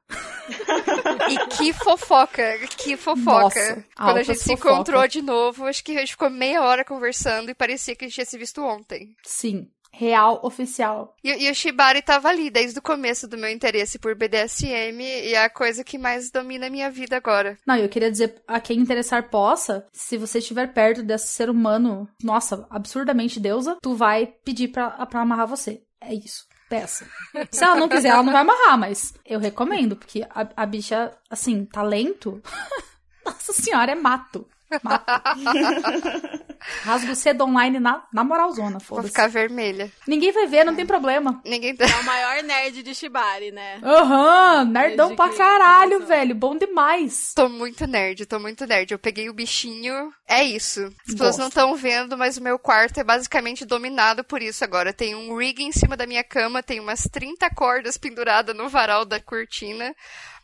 E 1.30 1.46
que 1.56 1.72
fofoca, 1.72 2.58
que 2.76 2.94
fofoca. 2.94 3.24
Nossa, 3.32 3.84
Quando 3.96 4.18
a 4.18 4.22
gente 4.22 4.38
se 4.38 4.50
fofoca. 4.50 4.70
encontrou 4.70 5.08
de 5.08 5.22
novo, 5.22 5.64
acho 5.64 5.82
que 5.82 5.96
a 5.96 6.00
gente 6.00 6.10
ficou 6.12 6.28
meia 6.28 6.62
hora 6.62 6.84
conversando 6.84 7.50
e 7.50 7.54
parecia 7.54 7.96
que 7.96 8.04
a 8.04 8.08
gente 8.08 8.16
tinha 8.16 8.26
se 8.26 8.36
visto 8.36 8.62
ontem. 8.62 9.16
Sim, 9.24 9.66
real, 9.92 10.40
oficial. 10.42 11.14
E, 11.23 11.47
e 11.47 11.50
o 11.50 11.54
Shibari 11.54 12.02
tava 12.02 12.28
ali 12.28 12.50
desde 12.50 12.78
o 12.78 12.83
começo 12.83 13.26
do 13.26 13.38
meu 13.38 13.50
interesse 13.50 13.99
por 13.99 14.14
BDSM 14.14 15.00
e 15.00 15.35
é 15.35 15.45
a 15.45 15.50
coisa 15.50 15.85
que 15.85 15.99
mais 15.99 16.30
domina 16.30 16.66
a 16.66 16.71
minha 16.71 16.90
vida 16.90 17.16
agora. 17.16 17.59
Não, 17.66 17.76
eu 17.76 17.88
queria 17.88 18.11
dizer 18.11 18.42
a 18.47 18.61
quem 18.61 18.78
interessar 18.78 19.28
possa, 19.28 19.87
se 19.92 20.16
você 20.16 20.38
estiver 20.38 20.73
perto 20.73 21.02
desse 21.02 21.28
ser 21.28 21.50
humano, 21.50 22.09
nossa, 22.23 22.66
absurdamente 22.71 23.40
deusa, 23.40 23.76
tu 23.83 23.95
vai 23.95 24.26
pedir 24.45 24.68
pra, 24.68 24.90
pra 25.07 25.21
amarrar 25.21 25.47
você. 25.47 25.83
É 26.00 26.14
isso. 26.14 26.47
Peça. 26.68 27.07
Se 27.50 27.64
ela 27.64 27.76
não 27.76 27.88
quiser, 27.88 28.11
ela 28.11 28.23
não 28.23 28.33
vai 28.33 28.42
amarrar, 28.42 28.78
mas 28.78 29.14
eu 29.25 29.40
recomendo, 29.40 29.97
porque 29.97 30.25
a, 30.28 30.49
a 30.54 30.66
bicha, 30.66 31.11
assim, 31.30 31.64
talento. 31.64 32.42
Nossa 33.25 33.52
senhora, 33.52 33.92
é 33.92 33.95
mato. 33.95 34.47
Rasgo 36.82 37.14
cedo 37.14 37.44
online 37.44 37.78
na, 37.78 38.02
na 38.12 38.25
moralzona, 38.25 38.72
Vou 38.72 38.80
foda-se. 38.80 39.08
ficar 39.08 39.28
vermelha. 39.28 39.90
Ninguém 40.06 40.32
vai 40.32 40.46
ver, 40.46 40.64
não 40.64 40.75
tem 40.75 40.84
problema. 40.84 41.40
Ninguém 41.44 41.75
tá. 41.75 41.84
É 41.87 42.00
o 42.00 42.04
maior 42.04 42.42
nerd 42.42 42.82
de 42.82 42.94
Shibari, 42.94 43.52
né? 43.52 43.78
Aham, 43.82 44.64
nerdão 44.64 45.08
Desde 45.08 45.16
pra 45.16 45.37
caralho, 45.37 45.92
começou. 45.92 46.08
velho. 46.08 46.34
Bom 46.34 46.56
demais. 46.56 47.32
Tô 47.34 47.48
muito 47.48 47.87
nerd, 47.87 48.26
tô 48.26 48.38
muito 48.40 48.66
nerd. 48.66 48.90
Eu 48.92 48.98
peguei 48.98 49.30
o 49.30 49.34
bichinho. 49.34 50.12
É 50.26 50.42
isso. 50.42 50.80
As 51.06 51.12
pessoas 51.12 51.18
Gosto. 51.30 51.38
não 51.38 51.48
estão 51.48 51.76
vendo, 51.76 52.18
mas 52.18 52.37
o 52.37 52.42
meu 52.42 52.58
quarto 52.58 52.98
é 52.98 53.04
basicamente 53.04 53.64
dominado 53.64 54.25
por 54.25 54.42
isso 54.42 54.64
agora. 54.64 54.92
Tem 54.92 55.14
um 55.14 55.37
rig 55.38 55.62
em 55.62 55.72
cima 55.72 55.96
da 55.96 56.06
minha 56.06 56.25
cama, 56.25 56.62
tem 56.62 56.80
umas 56.80 57.02
30 57.04 57.48
cordas 57.54 57.96
penduradas 57.96 58.54
no 58.56 58.68
varal 58.68 59.04
da 59.04 59.20
cortina. 59.20 59.94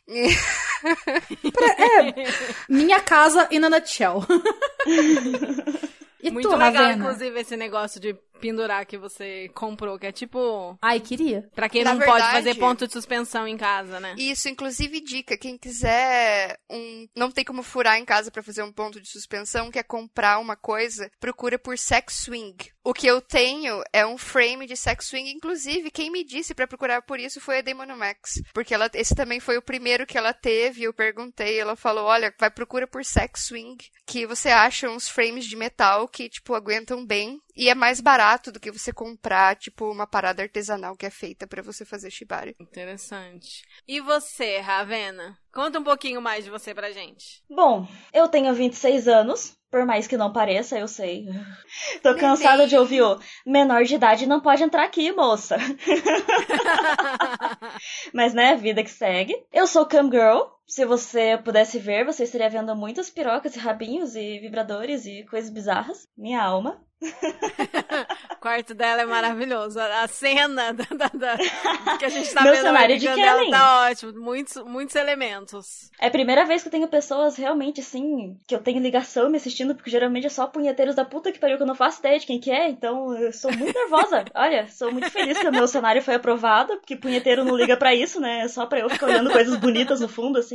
E- 0.08 0.28
Minha 2.68 3.00
casa 3.00 3.48
in 3.50 3.64
a 3.64 3.70
nutshell. 3.70 4.24
e 6.22 6.30
Muito 6.30 6.48
tu, 6.48 6.54
legal, 6.56 6.72
Ravena? 6.72 6.92
inclusive, 7.04 7.40
esse 7.40 7.56
negócio 7.56 8.00
de 8.00 8.14
pendurar 8.40 8.84
que 8.86 8.96
você 8.98 9.48
comprou, 9.54 9.98
que 9.98 10.06
é 10.06 10.12
tipo. 10.12 10.76
Ai, 10.82 11.00
queria. 11.00 11.48
Pra 11.54 11.68
quem 11.68 11.82
Na 11.84 11.92
não 11.94 12.00
pode 12.00 12.12
verdade- 12.12 12.32
fazer 12.32 12.54
ponto 12.56 12.86
de 12.86 12.92
suspensão 12.92 13.46
em 13.48 13.56
casa, 13.56 14.00
né? 14.00 14.14
Isso, 14.18 14.48
inclusive, 14.48 15.00
dica: 15.00 15.36
quem 15.36 15.56
quiser 15.58 16.58
um. 16.70 17.06
Não 17.16 17.30
tem 17.30 17.44
como 17.44 17.62
furar 17.62 17.98
em 17.98 18.04
casa 18.04 18.30
pra 18.30 18.42
fazer 18.42 18.62
um 18.62 18.72
ponto 18.72 19.00
de 19.00 19.08
suspensão, 19.08 19.70
quer 19.70 19.84
comprar 19.84 20.38
uma 20.38 20.56
coisa, 20.56 21.10
procura 21.20 21.58
por 21.58 21.78
sex 21.78 22.14
swing. 22.24 22.56
O 22.86 22.92
que 22.92 23.06
eu 23.06 23.20
tenho 23.22 23.82
é 23.92 24.04
um 24.04 24.18
frame 24.18 24.66
de 24.66 24.76
sex 24.76 25.06
swing. 25.06 25.30
Inclusive, 25.30 25.90
quem 25.90 26.10
me 26.10 26.22
disse 26.22 26.54
pra 26.54 26.66
procurar 26.66 27.00
por 27.02 27.18
isso 27.18 27.40
foi 27.40 27.58
a 27.58 27.62
Demonomax. 27.62 28.42
Porque 28.52 28.74
ela, 28.74 28.90
esse 28.92 29.14
também 29.14 29.40
foi 29.40 29.56
o 29.56 29.62
primeiro 29.62 30.06
que 30.06 30.18
ela 30.18 30.34
teve. 30.34 30.82
Eu 30.82 30.92
perguntei, 30.92 31.58
ela 31.58 31.76
falou: 31.76 32.04
olha, 32.04 32.32
vai 32.38 32.50
procura 32.50 32.86
por 32.86 33.04
sex 33.04 33.46
swing, 33.46 33.78
que 34.06 34.26
você 34.26 34.50
acha 34.50 34.88
uns 34.90 35.08
frames 35.08 35.46
de 35.46 35.56
metal 35.56 36.06
que, 36.08 36.28
tipo, 36.28 36.54
aguentam 36.54 37.04
bem. 37.06 37.40
E 37.56 37.68
é 37.68 37.74
mais 37.74 38.00
barato 38.00 38.50
do 38.50 38.58
que 38.58 38.72
você 38.72 38.92
comprar, 38.92 39.56
tipo, 39.56 39.90
uma 39.90 40.06
parada 40.06 40.42
artesanal 40.42 40.96
que 40.96 41.06
é 41.06 41.10
feita 41.10 41.46
pra 41.46 41.62
você 41.62 41.84
fazer 41.84 42.10
shibari. 42.10 42.56
Interessante. 42.58 43.62
E 43.86 44.00
você, 44.00 44.58
Ravena? 44.58 45.38
Conta 45.52 45.78
um 45.78 45.84
pouquinho 45.84 46.20
mais 46.20 46.44
de 46.44 46.50
você 46.50 46.74
pra 46.74 46.90
gente. 46.90 47.42
Bom, 47.48 47.86
eu 48.12 48.28
tenho 48.28 48.52
26 48.52 49.06
anos, 49.06 49.56
por 49.70 49.86
mais 49.86 50.06
que 50.06 50.16
não 50.16 50.32
pareça, 50.32 50.78
eu 50.78 50.88
sei. 50.88 51.26
Tô 52.02 52.16
cansada 52.16 52.66
de 52.66 52.76
ouvir 52.76 53.02
o 53.02 53.20
menor 53.46 53.84
de 53.84 53.94
idade 53.94 54.26
não 54.26 54.40
pode 54.40 54.62
entrar 54.62 54.84
aqui, 54.84 55.12
moça. 55.12 55.56
Mas 58.12 58.34
né, 58.34 58.56
vida 58.56 58.82
que 58.82 58.90
segue. 58.90 59.34
Eu 59.52 59.66
sou 59.66 59.86
Cam 59.86 60.10
Girl. 60.10 60.53
Se 60.66 60.84
você 60.84 61.38
pudesse 61.44 61.78
ver, 61.78 62.04
você 62.04 62.24
estaria 62.24 62.48
vendo 62.48 62.74
muitas 62.74 63.10
pirocas 63.10 63.54
e 63.54 63.58
rabinhos 63.58 64.16
e 64.16 64.38
vibradores 64.38 65.04
e 65.06 65.24
coisas 65.24 65.50
bizarras. 65.50 66.08
Minha 66.16 66.42
alma. 66.42 66.80
O 67.02 67.06
quarto 68.40 68.72
dela 68.74 69.02
é 69.02 69.04
maravilhoso. 69.06 69.78
A 69.78 70.08
cena 70.08 70.72
da, 70.74 70.84
da- 70.96 71.10
da- 71.36 71.96
que 71.98 72.04
a 72.04 72.08
gente 72.08 72.32
tá 72.32 72.42
Meu 72.42 72.52
vendo 72.54 72.62
cenário 72.62 72.98
de 72.98 73.06
webcam 73.06 73.22
dela 73.22 73.38
Kellen. 73.40 73.50
tá 73.50 73.86
ótimo. 73.90 74.12
Muitos, 74.20 74.56
muitos 74.64 74.96
elementos. 74.96 75.90
É 76.00 76.06
a 76.06 76.10
primeira 76.10 76.46
vez 76.46 76.62
que 76.62 76.68
eu 76.68 76.72
tenho 76.72 76.88
pessoas 76.88 77.36
realmente 77.36 77.80
assim, 77.80 78.38
que 78.46 78.54
eu 78.54 78.62
tenho 78.62 78.80
ligação 78.80 79.28
me 79.28 79.36
assistindo, 79.36 79.74
porque 79.74 79.90
geralmente 79.90 80.26
é 80.26 80.30
só 80.30 80.46
punheteiros 80.46 80.94
da 80.94 81.04
puta 81.04 81.30
que 81.30 81.38
pariu 81.38 81.58
que 81.58 81.62
eu 81.62 81.66
não 81.66 81.74
faço 81.74 81.98
ideia 81.98 82.18
de 82.18 82.26
quem 82.26 82.40
que 82.40 82.50
é, 82.50 82.70
então 82.70 83.14
eu 83.18 83.32
sou 83.34 83.52
muito 83.52 83.74
nervosa. 83.78 84.24
Olha, 84.34 84.66
sou 84.68 84.90
muito 84.90 85.10
feliz 85.10 85.38
que 85.38 85.48
o 85.48 85.52
meu 85.52 85.66
cenário 85.68 86.00
foi 86.00 86.14
aprovado, 86.14 86.76
porque 86.78 86.96
punheteiro 86.96 87.44
não 87.44 87.54
liga 87.56 87.76
pra 87.76 87.94
isso, 87.94 88.18
né? 88.18 88.40
É 88.44 88.48
só 88.48 88.64
pra 88.64 88.80
eu 88.80 88.88
ficar 88.88 89.06
olhando 89.08 89.30
coisas 89.30 89.56
bonitas 89.56 90.00
no 90.00 90.08
fundo, 90.08 90.38
assim. 90.38 90.53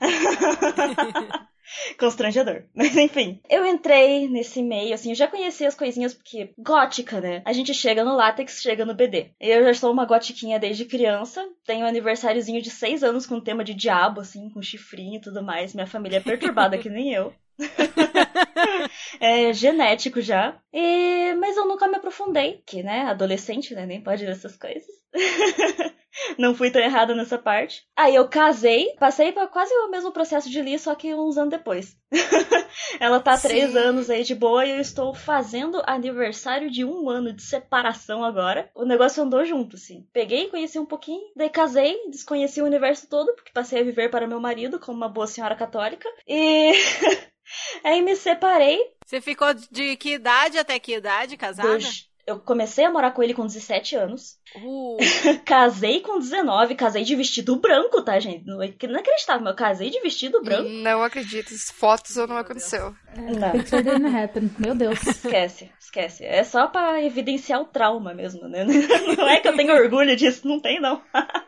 Constrangedor. 1.98 2.64
Mas 2.74 2.96
enfim, 2.96 3.40
eu 3.48 3.64
entrei 3.64 4.28
nesse 4.28 4.62
meio, 4.62 4.92
assim, 4.92 5.10
eu 5.10 5.14
já 5.14 5.28
conhecia 5.28 5.68
as 5.68 5.74
coisinhas 5.74 6.12
porque 6.12 6.52
gótica, 6.58 7.20
né? 7.20 7.42
A 7.44 7.52
gente 7.52 7.72
chega 7.72 8.04
no 8.04 8.16
látex, 8.16 8.60
chega 8.60 8.84
no 8.84 8.94
BD. 8.94 9.30
Eu 9.38 9.64
já 9.64 9.74
sou 9.74 9.92
uma 9.92 10.04
gotiquinha 10.04 10.58
desde 10.58 10.84
criança, 10.84 11.46
tenho 11.64 11.84
um 11.84 11.88
aniversáriozinho 11.88 12.60
de 12.60 12.70
seis 12.70 13.04
anos 13.04 13.26
com 13.26 13.40
tema 13.40 13.62
de 13.62 13.74
diabo, 13.74 14.20
assim, 14.20 14.50
com 14.50 14.60
chifrinho 14.60 15.18
e 15.18 15.20
tudo 15.20 15.42
mais. 15.42 15.74
Minha 15.74 15.86
família 15.86 16.16
é 16.16 16.20
perturbada 16.20 16.76
que 16.76 16.88
nem 16.88 17.12
eu. 17.12 17.32
é 19.18 19.52
genético 19.52 20.20
já. 20.20 20.58
E... 20.72 21.34
Mas 21.34 21.56
eu 21.56 21.66
nunca 21.66 21.88
me 21.88 21.96
aprofundei, 21.96 22.62
que, 22.66 22.82
né, 22.82 23.02
adolescente, 23.02 23.74
né, 23.74 23.86
nem 23.86 24.02
pode 24.02 24.24
ver 24.24 24.32
essas 24.32 24.56
coisas. 24.56 24.86
Não 26.38 26.54
fui 26.54 26.70
tão 26.70 26.82
errada 26.82 27.14
nessa 27.14 27.38
parte. 27.38 27.84
Aí 27.96 28.14
eu 28.14 28.28
casei, 28.28 28.94
passei 28.98 29.32
por 29.32 29.48
quase 29.48 29.72
o 29.72 29.90
mesmo 29.90 30.12
processo 30.12 30.50
de 30.50 30.60
Lee, 30.60 30.78
só 30.78 30.94
que 30.94 31.14
uns 31.14 31.36
anos 31.36 31.50
depois. 31.50 31.96
Ela 32.98 33.20
tá 33.20 33.32
há 33.32 33.38
três 33.38 33.76
anos 33.76 34.10
aí 34.10 34.22
de 34.22 34.34
boa 34.34 34.64
e 34.66 34.70
eu 34.70 34.80
estou 34.80 35.14
fazendo 35.14 35.82
aniversário 35.86 36.70
de 36.70 36.84
um 36.84 37.08
ano 37.08 37.32
de 37.32 37.42
separação 37.42 38.24
agora. 38.24 38.70
O 38.74 38.84
negócio 38.84 39.22
andou 39.22 39.44
junto, 39.44 39.76
assim. 39.76 40.06
Peguei, 40.12 40.48
conheci 40.48 40.78
um 40.78 40.86
pouquinho, 40.86 41.22
daí 41.36 41.48
casei, 41.48 41.96
desconheci 42.10 42.60
o 42.60 42.66
universo 42.66 43.08
todo, 43.08 43.34
porque 43.34 43.52
passei 43.52 43.80
a 43.80 43.84
viver 43.84 44.10
para 44.10 44.26
meu 44.26 44.40
marido 44.40 44.78
como 44.78 44.96
uma 44.96 45.08
boa 45.08 45.26
senhora 45.26 45.56
católica. 45.56 46.08
E. 46.26 46.72
aí 47.84 48.00
me 48.02 48.14
separei. 48.16 48.78
Você 49.06 49.20
ficou 49.20 49.52
de 49.54 49.96
que 49.96 50.12
idade 50.14 50.58
até 50.58 50.78
que 50.78 50.94
idade 50.94 51.36
casada? 51.36 51.76
dos- 51.78 52.08
Eu 52.26 52.38
comecei 52.38 52.84
a 52.84 52.90
morar 52.92 53.10
com 53.10 53.22
ele 53.24 53.34
com 53.34 53.44
17 53.44 53.96
anos. 53.96 54.36
Uh, 54.54 54.96
Casei 55.44 56.00
com 56.00 56.18
19, 56.20 56.76
casei 56.76 57.02
de 57.02 57.16
vestido 57.16 57.56
branco, 57.56 58.02
tá, 58.02 58.20
gente? 58.20 58.46
Não 58.46 58.62
é 58.62 58.72
inacreditável, 58.82 59.42
mas 59.42 59.50
eu 59.52 59.56
casei 59.56 59.90
de 59.90 60.00
vestido 60.00 60.40
branco. 60.40 60.68
Não 60.68 61.02
acredito, 61.02 61.50
fotos 61.72 62.16
ou 62.16 62.28
não 62.28 62.36
aconteceu. 62.36 62.94
Não, 63.16 63.50
Picture 63.50 63.82
didn't 63.82 64.16
happen. 64.16 64.48
Meu 64.58 64.74
Deus. 64.76 65.02
esquece, 65.04 65.72
esquece. 65.80 66.24
É 66.24 66.44
só 66.44 66.68
pra 66.68 67.02
evidenciar 67.02 67.60
o 67.60 67.64
trauma 67.64 68.14
mesmo, 68.14 68.46
né? 68.48 68.64
Não 69.18 69.28
é 69.28 69.40
que 69.40 69.48
eu 69.48 69.56
tenho 69.56 69.74
orgulho 69.74 70.14
disso, 70.14 70.46
não 70.46 70.60
tem, 70.60 70.78
não. 70.80 71.02
Ah, 71.12 71.42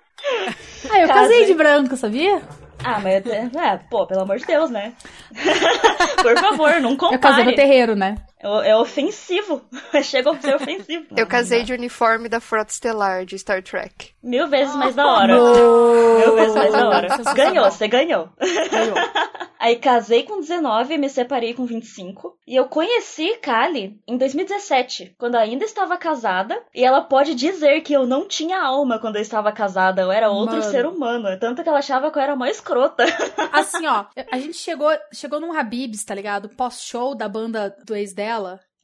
eu 1.01 1.07
Casei. 1.07 1.09
casei 1.09 1.45
de 1.47 1.55
branco, 1.55 1.97
sabia? 1.97 2.43
Ah, 2.85 3.01
mas, 3.01 3.25
é, 3.27 3.79
pô, 3.91 4.07
pelo 4.07 4.23
amor 4.23 4.37
de 4.39 4.45
Deus, 4.47 4.71
né? 4.71 4.93
Por 6.23 6.39
favor, 6.39 6.81
não 6.81 6.93
Eu 6.93 6.97
casei 7.19 7.45
no 7.45 7.51
compare. 7.51 7.55
terreiro, 7.55 7.95
né? 7.95 8.17
É, 8.43 8.71
é 8.71 8.77
ofensivo. 8.77 9.63
Chega 10.03 10.31
a 10.31 10.41
ser 10.41 10.57
ofensivo. 10.57 11.07
Eu 11.17 11.27
casei 11.27 11.63
de 11.63 11.73
uniforme 11.73 12.29
da 12.29 12.41
Frota 12.41 12.73
Estelar 12.73 13.25
de 13.25 13.39
Star 13.39 13.63
Trek. 13.63 14.11
Mil 14.23 14.49
vezes 14.49 14.75
mais 14.75 14.95
da 14.95 15.07
hora. 15.07 15.35
Mil 15.35 16.35
vezes 16.35 16.55
mais 16.55 16.73
da 16.73 16.89
hora. 16.89 17.09
Ganhou, 17.35 17.71
você 17.71 17.89
ganhou. 17.89 18.29
Ganhou. 18.71 18.95
Aí 19.63 19.77
casei 19.77 20.25
com 20.25 20.41
19 20.41 20.93
e 20.93 20.99
me 20.99 21.09
separei 21.09 21.55
com 21.55 21.65
25. 21.65 22.37
E 22.45 22.57
eu 22.57 22.65
conheci 22.65 23.37
Kali 23.37 23.97
em 24.09 24.19
2017, 24.19 25.15
quando 25.17 25.37
ainda 25.37 25.65
estava 25.65 25.97
casada. 25.97 26.61
E 26.75 26.85
ela 26.85 27.01
pode 27.01 27.37
dizer 27.37 27.81
que 27.83 27.93
eu 27.93 28.05
não 28.05 28.27
tinha 28.27 28.61
alma 28.61 28.99
quando 28.99 29.17
eu 29.17 29.23
estava 29.23 29.53
casada. 29.53 30.03
Eu 30.03 30.11
era 30.11 30.31
outro 30.31 30.57
Mano. 30.57 30.69
ser 30.69 30.85
humano. 30.85 31.39
Tanto 31.39 31.63
que 31.63 31.69
ela 31.69 31.79
achava 31.79 32.11
que 32.11 32.19
eu 32.19 32.23
era 32.23 32.35
uma 32.35 32.51
escrota. 32.51 33.05
Assim, 33.53 33.87
ó, 33.87 34.07
a 34.33 34.39
gente 34.41 34.57
chegou, 34.57 34.91
chegou 35.13 35.39
num 35.39 35.57
Habibs, 35.57 36.05
tá 36.05 36.13
ligado? 36.13 36.49
Pós-show 36.49 37.15
da 37.15 37.29
banda 37.29 37.77
do 37.85 37.95
ex 37.95 38.13
dela. 38.13 38.32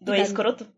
Do 0.00 0.14
e 0.14 0.18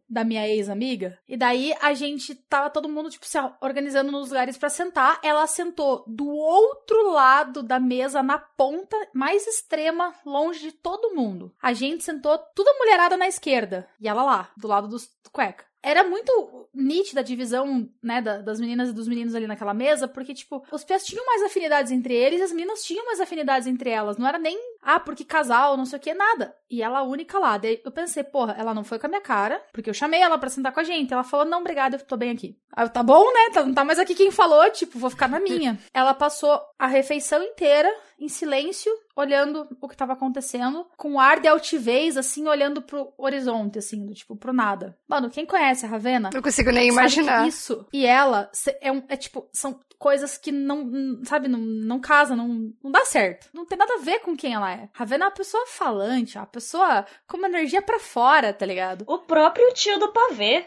da- 0.08 0.24
minha 0.24 0.48
ex-amiga. 0.48 1.18
E 1.28 1.36
daí 1.36 1.74
a 1.82 1.92
gente 1.92 2.34
tava 2.34 2.70
todo 2.70 2.88
mundo, 2.88 3.10
tipo, 3.10 3.26
se 3.26 3.36
organizando 3.60 4.10
nos 4.10 4.28
lugares 4.30 4.56
pra 4.56 4.70
sentar. 4.70 5.20
Ela 5.22 5.46
sentou 5.46 6.02
do 6.06 6.26
outro 6.26 7.10
lado 7.12 7.62
da 7.62 7.78
mesa, 7.78 8.22
na 8.22 8.38
ponta 8.38 8.96
mais 9.12 9.46
extrema, 9.46 10.14
longe 10.24 10.60
de 10.60 10.72
todo 10.72 11.14
mundo. 11.14 11.52
A 11.60 11.74
gente 11.74 12.02
sentou 12.02 12.38
tudo 12.54 12.70
mulherada 12.78 13.16
na 13.18 13.28
esquerda. 13.28 13.86
E 14.00 14.08
ela 14.08 14.22
lá, 14.22 14.50
do 14.56 14.66
lado 14.66 14.88
dos 14.88 15.06
do 15.22 15.30
cueca. 15.30 15.64
Era 15.82 16.02
muito 16.04 16.68
nítida 16.74 17.20
a 17.20 17.24
divisão, 17.24 17.88
né, 18.02 18.20
da- 18.20 18.38
das 18.42 18.60
meninas 18.60 18.90
e 18.90 18.92
dos 18.92 19.08
meninos 19.08 19.34
ali 19.34 19.46
naquela 19.46 19.72
mesa, 19.72 20.06
porque, 20.08 20.34
tipo, 20.34 20.62
os 20.70 20.84
pés 20.84 21.04
tinham 21.06 21.24
mais 21.24 21.42
afinidades 21.42 21.90
entre 21.92 22.14
eles 22.14 22.40
e 22.40 22.42
as 22.42 22.52
meninas 22.52 22.82
tinham 22.84 23.04
mais 23.06 23.18
afinidades 23.20 23.66
entre 23.66 23.88
elas. 23.90 24.16
Não 24.18 24.26
era 24.28 24.38
nem, 24.38 24.58
ah, 24.82 24.98
porque 24.98 25.24
casal, 25.24 25.76
não 25.76 25.84
sei 25.84 25.98
o 25.98 26.02
que, 26.02 26.14
nada. 26.14 26.54
E 26.70 26.82
ela 26.82 27.00
a 27.00 27.02
única 27.02 27.38
lá. 27.38 27.58
Daí 27.58 27.80
eu 27.84 27.90
pensei, 27.92 28.24
porra, 28.24 28.54
ela 28.58 28.72
não 28.72 28.84
foi 28.84 28.98
com 28.98 29.06
a 29.06 29.08
minha 29.08 29.20
cara, 29.20 29.60
porque 29.72 29.90
eu 29.90 29.94
chamei 29.94 30.20
ela 30.20 30.38
pra 30.38 30.48
sentar 30.48 30.72
com 30.72 30.80
a 30.80 30.84
gente. 30.84 31.12
Ela 31.12 31.24
falou, 31.24 31.44
não, 31.46 31.60
obrigada, 31.60 31.96
eu 31.96 32.00
tô 32.06 32.16
bem 32.16 32.30
aqui. 32.30 32.56
Aí 32.72 32.84
eu, 32.84 32.88
tá 32.88 33.02
bom, 33.02 33.24
né? 33.32 33.50
Tá- 33.52 33.64
Não 33.64 33.74
tá 33.74 33.84
mais 33.84 33.98
aqui 33.98 34.14
quem 34.14 34.30
falou, 34.30 34.68
tipo, 34.70 34.98
vou 34.98 35.10
ficar 35.10 35.28
na 35.28 35.40
minha. 35.40 35.78
ela 35.92 36.14
passou 36.14 36.60
a 36.78 36.86
refeição 36.86 37.42
inteira 37.42 37.90
em 38.18 38.28
silêncio, 38.28 38.92
olhando 39.20 39.68
o 39.80 39.88
que 39.88 39.96
tava 39.96 40.12
acontecendo, 40.14 40.86
com 40.96 41.12
um 41.12 41.20
ar 41.20 41.40
de 41.40 41.46
altivez, 41.48 42.16
assim, 42.16 42.46
olhando 42.48 42.82
pro 42.82 43.12
horizonte, 43.16 43.78
assim, 43.78 44.04
do 44.06 44.14
tipo, 44.14 44.34
pro 44.36 44.52
nada. 44.52 44.96
Mano, 45.08 45.30
quem 45.30 45.46
conhece 45.46 45.86
a 45.86 45.88
Ravena? 45.88 46.30
Não 46.32 46.42
consigo 46.42 46.70
nem 46.70 46.88
imaginar. 46.88 47.46
isso 47.46 47.86
e 47.92 48.04
ela 48.06 48.48
se- 48.52 48.76
é, 48.80 48.90
um, 48.90 49.02
é 49.08 49.16
tipo, 49.16 49.48
são 49.52 49.78
coisas 49.98 50.38
que 50.38 50.50
não, 50.50 51.20
sabe, 51.24 51.46
não, 51.46 51.58
não 51.60 52.00
casa, 52.00 52.34
não, 52.34 52.72
não 52.82 52.90
dá 52.90 53.04
certo. 53.04 53.48
Não 53.52 53.66
tem 53.66 53.76
nada 53.76 53.94
a 53.94 53.98
ver 54.02 54.20
com 54.20 54.34
quem 54.34 54.54
ela 54.54 54.72
é. 54.72 54.88
Ravena 54.94 55.24
é 55.24 55.28
uma 55.28 55.34
pessoa 55.34 55.66
falante, 55.66 56.38
é 56.38 56.40
uma 56.40 56.46
pessoa 56.46 57.04
com 57.26 57.36
uma 57.36 57.48
energia 57.48 57.82
pra 57.82 57.98
fora, 57.98 58.52
tá 58.52 58.64
ligado? 58.64 59.04
O 59.06 59.18
próprio 59.18 59.72
tio 59.74 59.98
do 59.98 60.08
pavê. 60.12 60.64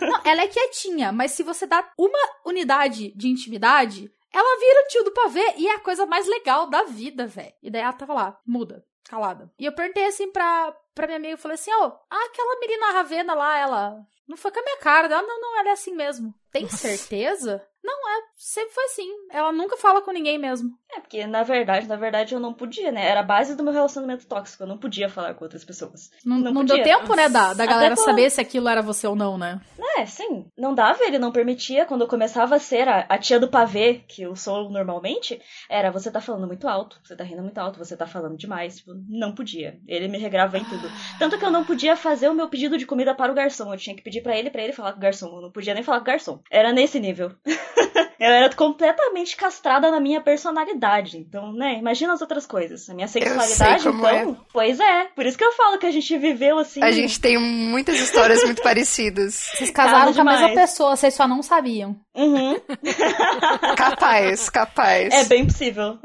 Não, 0.00 0.20
ela 0.24 0.42
é 0.42 0.46
quietinha, 0.48 1.10
mas 1.12 1.32
se 1.32 1.42
você 1.42 1.66
dá 1.66 1.84
uma 1.98 2.18
unidade 2.44 3.12
de 3.16 3.28
intimidade, 3.28 4.10
ela 4.32 4.58
vira 4.58 4.82
o 4.82 4.88
tio 4.88 5.04
do 5.04 5.12
pavê 5.12 5.54
e 5.56 5.68
é 5.68 5.74
a 5.74 5.80
coisa 5.80 6.06
mais 6.06 6.26
legal 6.26 6.68
da 6.68 6.84
vida, 6.84 7.26
velho. 7.26 7.52
E 7.62 7.70
daí 7.70 7.82
ela 7.82 7.92
tava 7.92 8.14
lá, 8.14 8.40
muda, 8.46 8.84
calada. 9.04 9.50
E 9.58 9.64
eu 9.64 9.72
perguntei 9.72 10.06
assim 10.06 10.30
pra, 10.30 10.76
pra 10.94 11.06
minha 11.06 11.16
amiga, 11.18 11.34
eu 11.34 11.38
falei 11.38 11.54
assim, 11.54 11.72
ó, 11.72 11.92
ah, 12.10 12.24
aquela 12.26 12.60
menina 12.60 12.92
Ravena 12.92 13.34
lá, 13.34 13.58
ela 13.58 14.06
não 14.26 14.36
foi 14.36 14.50
com 14.50 14.58
a 14.58 14.62
minha 14.62 14.78
cara. 14.78 15.06
Ela, 15.06 15.22
não, 15.22 15.40
não, 15.40 15.58
ela 15.60 15.68
é 15.70 15.72
assim 15.72 15.94
mesmo. 15.94 16.34
Tem 16.50 16.68
certeza? 16.68 17.66
Não, 17.82 17.95
é, 18.08 18.22
sempre 18.36 18.72
foi 18.74 18.84
assim. 18.84 19.08
Ela 19.30 19.52
nunca 19.52 19.76
fala 19.76 20.02
com 20.02 20.10
ninguém 20.10 20.38
mesmo. 20.38 20.70
É, 20.94 21.00
porque 21.00 21.26
na 21.26 21.42
verdade, 21.42 21.86
na 21.86 21.96
verdade 21.96 22.34
eu 22.34 22.40
não 22.40 22.54
podia, 22.54 22.92
né? 22.92 23.06
Era 23.08 23.20
a 23.20 23.24
base 23.24 23.54
do 23.54 23.62
meu 23.62 23.72
relacionamento 23.72 24.26
tóxico. 24.26 24.62
Eu 24.62 24.66
não 24.66 24.78
podia 24.78 25.08
falar 25.08 25.34
com 25.34 25.44
outras 25.44 25.64
pessoas. 25.64 26.10
Não, 26.24 26.38
Não 26.38 26.52
não 26.52 26.64
deu 26.64 26.82
tempo, 26.82 27.14
né, 27.14 27.28
da, 27.28 27.54
da 27.54 27.66
galera 27.66 27.96
saber 27.96 28.30
se 28.30 28.40
aquilo 28.40 28.68
era 28.68 28.82
você 28.82 29.06
ou 29.06 29.16
não, 29.16 29.36
né? 29.36 29.60
É, 29.96 30.04
sim. 30.04 30.46
Não 30.56 30.74
dava, 30.74 31.04
ele 31.04 31.18
não 31.18 31.32
permitia. 31.32 31.86
Quando 31.86 32.02
eu 32.02 32.08
começava 32.08 32.56
a 32.56 32.58
ser 32.58 32.86
a, 32.88 33.06
a 33.08 33.18
tia 33.18 33.40
do 33.40 33.48
pavê, 33.48 34.02
que 34.06 34.22
eu 34.22 34.36
sou 34.36 34.70
normalmente, 34.70 35.40
era 35.70 35.90
você 35.90 36.10
tá 36.10 36.20
falando 36.20 36.46
muito 36.46 36.68
alto, 36.68 37.00
você 37.02 37.16
tá 37.16 37.24
rindo 37.24 37.42
muito 37.42 37.58
alto, 37.58 37.78
você 37.78 37.96
tá 37.96 38.06
falando 38.06 38.36
demais. 38.36 38.76
Tipo, 38.76 38.92
não 39.08 39.34
podia. 39.34 39.78
Ele 39.86 40.08
me 40.08 40.18
regrava 40.18 40.58
em 40.58 40.64
tudo. 40.64 40.90
Tanto 41.18 41.38
que 41.38 41.44
eu 41.44 41.50
não 41.50 41.64
podia 41.64 41.96
fazer 41.96 42.28
o 42.28 42.34
meu 42.34 42.48
pedido 42.48 42.76
de 42.76 42.86
comida 42.86 43.14
para 43.14 43.32
o 43.32 43.34
garçom. 43.34 43.72
Eu 43.72 43.78
tinha 43.78 43.96
que 43.96 44.02
pedir 44.02 44.22
pra 44.22 44.36
ele, 44.36 44.50
pra 44.50 44.62
ele 44.62 44.72
falar 44.72 44.92
com 44.92 44.98
o 44.98 45.02
garçom. 45.02 45.34
Eu 45.34 45.42
não 45.42 45.50
podia 45.50 45.74
nem 45.74 45.82
falar 45.82 45.98
com 45.98 46.04
o 46.04 46.06
garçom. 46.06 46.40
Era 46.50 46.72
nesse 46.72 47.00
nível. 47.00 47.32
eu 48.18 48.30
era 48.30 48.54
completamente 48.54 49.36
castrada 49.36 49.90
na 49.90 50.00
minha 50.00 50.20
personalidade. 50.20 51.18
Então, 51.18 51.52
né, 51.52 51.78
imagina 51.78 52.12
as 52.12 52.20
outras 52.20 52.46
coisas. 52.46 52.88
A 52.88 52.94
minha 52.94 53.08
sexualidade, 53.08 53.88
então. 53.88 54.06
é. 54.08 54.36
Pois 54.52 54.80
é. 54.80 55.04
Por 55.14 55.26
isso 55.26 55.38
que 55.38 55.44
eu 55.44 55.52
falo 55.52 55.78
que 55.78 55.86
a 55.86 55.90
gente 55.90 56.16
viveu 56.18 56.58
assim. 56.58 56.82
A 56.82 56.90
gente 56.90 57.20
tem 57.20 57.38
muitas 57.38 57.98
histórias 58.00 58.42
muito 58.44 58.62
parecidas. 58.62 59.34
Vocês 59.56 59.70
casaram 59.70 60.12
com 60.12 60.20
a 60.20 60.24
mesma 60.24 60.54
pessoa, 60.54 60.96
vocês 60.96 61.14
só 61.14 61.26
não 61.26 61.42
sabiam. 61.42 61.96
Uhum. 62.14 62.56
Capaz, 63.76 64.48
capaz. 64.48 65.12
É 65.12 65.24
bem 65.24 65.46
possível. 65.46 65.98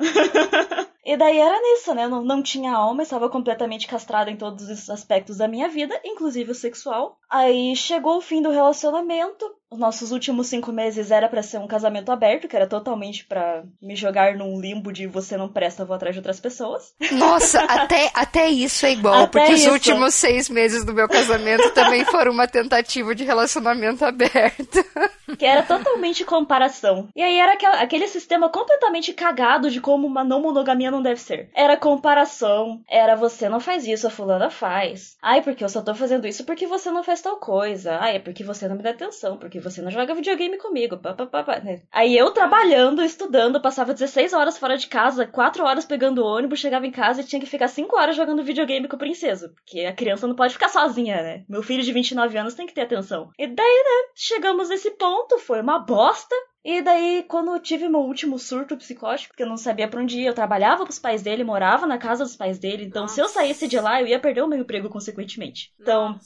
e 1.06 1.18
daí 1.18 1.38
era 1.38 1.60
nisso, 1.62 1.94
né? 1.94 2.08
Não, 2.08 2.24
não 2.24 2.44
tinha 2.44 2.74
alma, 2.74 3.04
estava 3.04 3.30
completamente 3.30 3.88
castrada 3.88 4.30
em 4.30 4.36
todos 4.36 4.70
os 4.70 4.90
aspectos 4.90 5.38
da 5.38 5.48
minha 5.48 5.70
vida, 5.70 6.00
inclusive 6.04 6.52
o 6.52 6.56
sexual. 6.56 7.18
Aí 7.30 7.76
chegou 7.76 8.18
o 8.18 8.22
fim 8.22 8.42
do 8.42 8.52
relacionamento. 8.52 9.46
Os 9.72 9.80
nossos 9.80 10.12
últimos 10.12 10.48
cinco 10.48 10.72
meses 10.72 11.12
era 11.12 11.30
pra 11.30 11.42
ser 11.42 11.58
um 11.58 11.68
casamento 11.68 12.12
aberto, 12.12 12.48
que 12.48 12.56
era 12.56 12.68
totalmente 12.68 13.26
pra 13.26 13.64
me 13.82 13.96
jogar 13.96 14.36
num 14.36 14.60
limbo 14.60 14.92
de 14.92 15.08
você 15.08 15.38
não 15.38 15.48
presta, 15.48 15.86
vou 15.86 15.96
atrás 15.96 16.14
de 16.14 16.20
outras 16.20 16.40
pessoas. 16.42 16.94
Nossa, 17.14 17.62
até, 17.64 18.12
até 18.14 18.48
isso 18.50 18.86
é 18.86 18.92
igual, 18.92 19.24
Até 19.24 19.40
porque 19.40 19.54
os 19.54 19.62
isso. 19.62 19.72
últimos 19.72 20.14
seis 20.14 20.50
meses 20.50 20.84
do 20.84 20.94
meu 20.94 21.08
casamento 21.08 21.70
também 21.72 22.04
foram 22.04 22.34
uma 22.34 22.48
tentativa 22.48 23.16
de 23.16 23.24
relacionamento 23.24 24.04
aberto. 24.04 24.84
Que 25.40 25.46
era 25.46 25.64
totalmente 25.64 26.26
comparação. 26.26 27.08
E 27.16 27.24
aí 27.24 27.40
era 27.40 27.54
aquela- 27.54 27.80
aquele 27.82 28.06
sistema 28.10 28.50
completamente 28.50 29.14
cagado 29.14 29.72
de 29.72 29.80
como 29.80 30.06
uma 30.06 30.26
não 30.26 30.42
monogamia 30.42 30.92
não 30.92 31.02
deve 31.02 31.22
ser. 31.22 31.50
Era 31.56 31.78
comparação, 31.78 32.82
era 32.90 33.16
você 33.16 33.48
não 33.48 33.62
faz 33.62 33.88
isso, 33.88 34.06
a 34.06 34.10
fulana 34.10 34.50
faz. 34.50 35.16
Ai, 35.22 35.42
porque 35.42 35.64
eu 35.64 35.70
só 35.70 35.82
tô 35.82 35.96
fazendo 35.96 36.28
isso 36.28 36.44
porque 36.44 36.68
você 36.68 36.92
não 36.92 37.02
faz 37.02 37.22
tal 37.22 37.38
coisa. 37.38 37.98
Ai, 38.02 38.18
é 38.18 38.20
porque 38.20 38.44
você 38.44 38.68
não 38.68 38.76
me 38.76 38.84
dá 38.84 38.90
atenção, 38.90 39.38
porque 39.38 39.61
você 39.62 39.82
não 39.82 39.92
joga 39.92 40.16
videogame 40.16 40.58
comigo. 40.58 40.98
Pá, 40.98 41.14
pá, 41.14 41.26
pá, 41.26 41.44
pá, 41.44 41.60
né? 41.60 41.82
Aí 41.92 42.18
eu 42.18 42.32
trabalhando, 42.32 43.04
estudando, 43.04 43.62
passava 43.62 43.94
16 43.94 44.34
horas 44.34 44.58
fora 44.58 44.78
de 44.78 44.88
casa, 44.88 45.26
4 45.26 45.64
horas 45.64 45.86
pegando 45.86 46.26
ônibus, 46.26 46.60
chegava 46.60 46.86
em 46.86 46.92
casa 46.92 47.22
e 47.22 47.26
tinha 47.26 47.40
que 47.40 47.46
ficar 47.46 47.68
5 47.68 47.98
horas 47.98 48.16
jogando 48.16 48.44
videogame 48.44 48.88
com 48.88 48.96
o 48.96 49.00
princeso. 49.00 49.50
Porque 49.54 49.82
a 49.82 49.94
criança 49.94 50.28
não 50.28 50.36
pode 50.36 50.54
ficar 50.54 50.70
sozinha, 50.70 51.22
né? 51.22 51.46
Meu 51.48 51.64
filho 51.64 51.84
de 51.84 51.92
29 51.92 52.38
anos 52.38 52.54
tem 52.54 52.66
que 52.66 52.74
ter 52.74 52.82
atenção. 52.82 53.30
E 53.38 53.48
daí, 53.48 53.84
né, 53.84 54.12
chegamos 54.16 54.70
nesse 54.70 54.92
ponto, 54.92 55.38
foi 55.40 55.62
uma 55.62 55.80
bosta. 55.80 56.36
E 56.64 56.82
daí, 56.82 57.26
quando 57.28 57.52
eu 57.52 57.60
tive 57.60 57.90
meu 57.90 58.02
último 58.02 58.38
surto 58.38 58.78
psicótico, 58.78 59.30
porque 59.30 59.42
eu 59.42 59.50
não 59.50 59.58
sabia 59.58 59.88
pra 59.88 60.00
onde 60.00 60.20
ir, 60.20 60.26
eu 60.26 60.34
trabalhava 60.34 60.84
pros 60.84 61.00
pais 61.00 61.24
dele, 61.24 61.44
morava 61.44 61.88
na 61.88 61.98
casa 61.98 62.24
dos 62.24 62.36
pais 62.36 62.60
dele, 62.60 62.86
então 62.86 63.08
se 63.08 63.20
eu 63.20 63.24
Nossa. 63.24 63.40
saísse 63.40 63.68
de 63.68 63.80
lá, 63.80 64.00
eu 64.00 64.08
ia 64.08 64.20
perder 64.20 64.44
o 64.44 64.48
meu 64.48 64.60
emprego 64.60 64.88
consequentemente. 64.88 65.74
Então, 65.80 66.20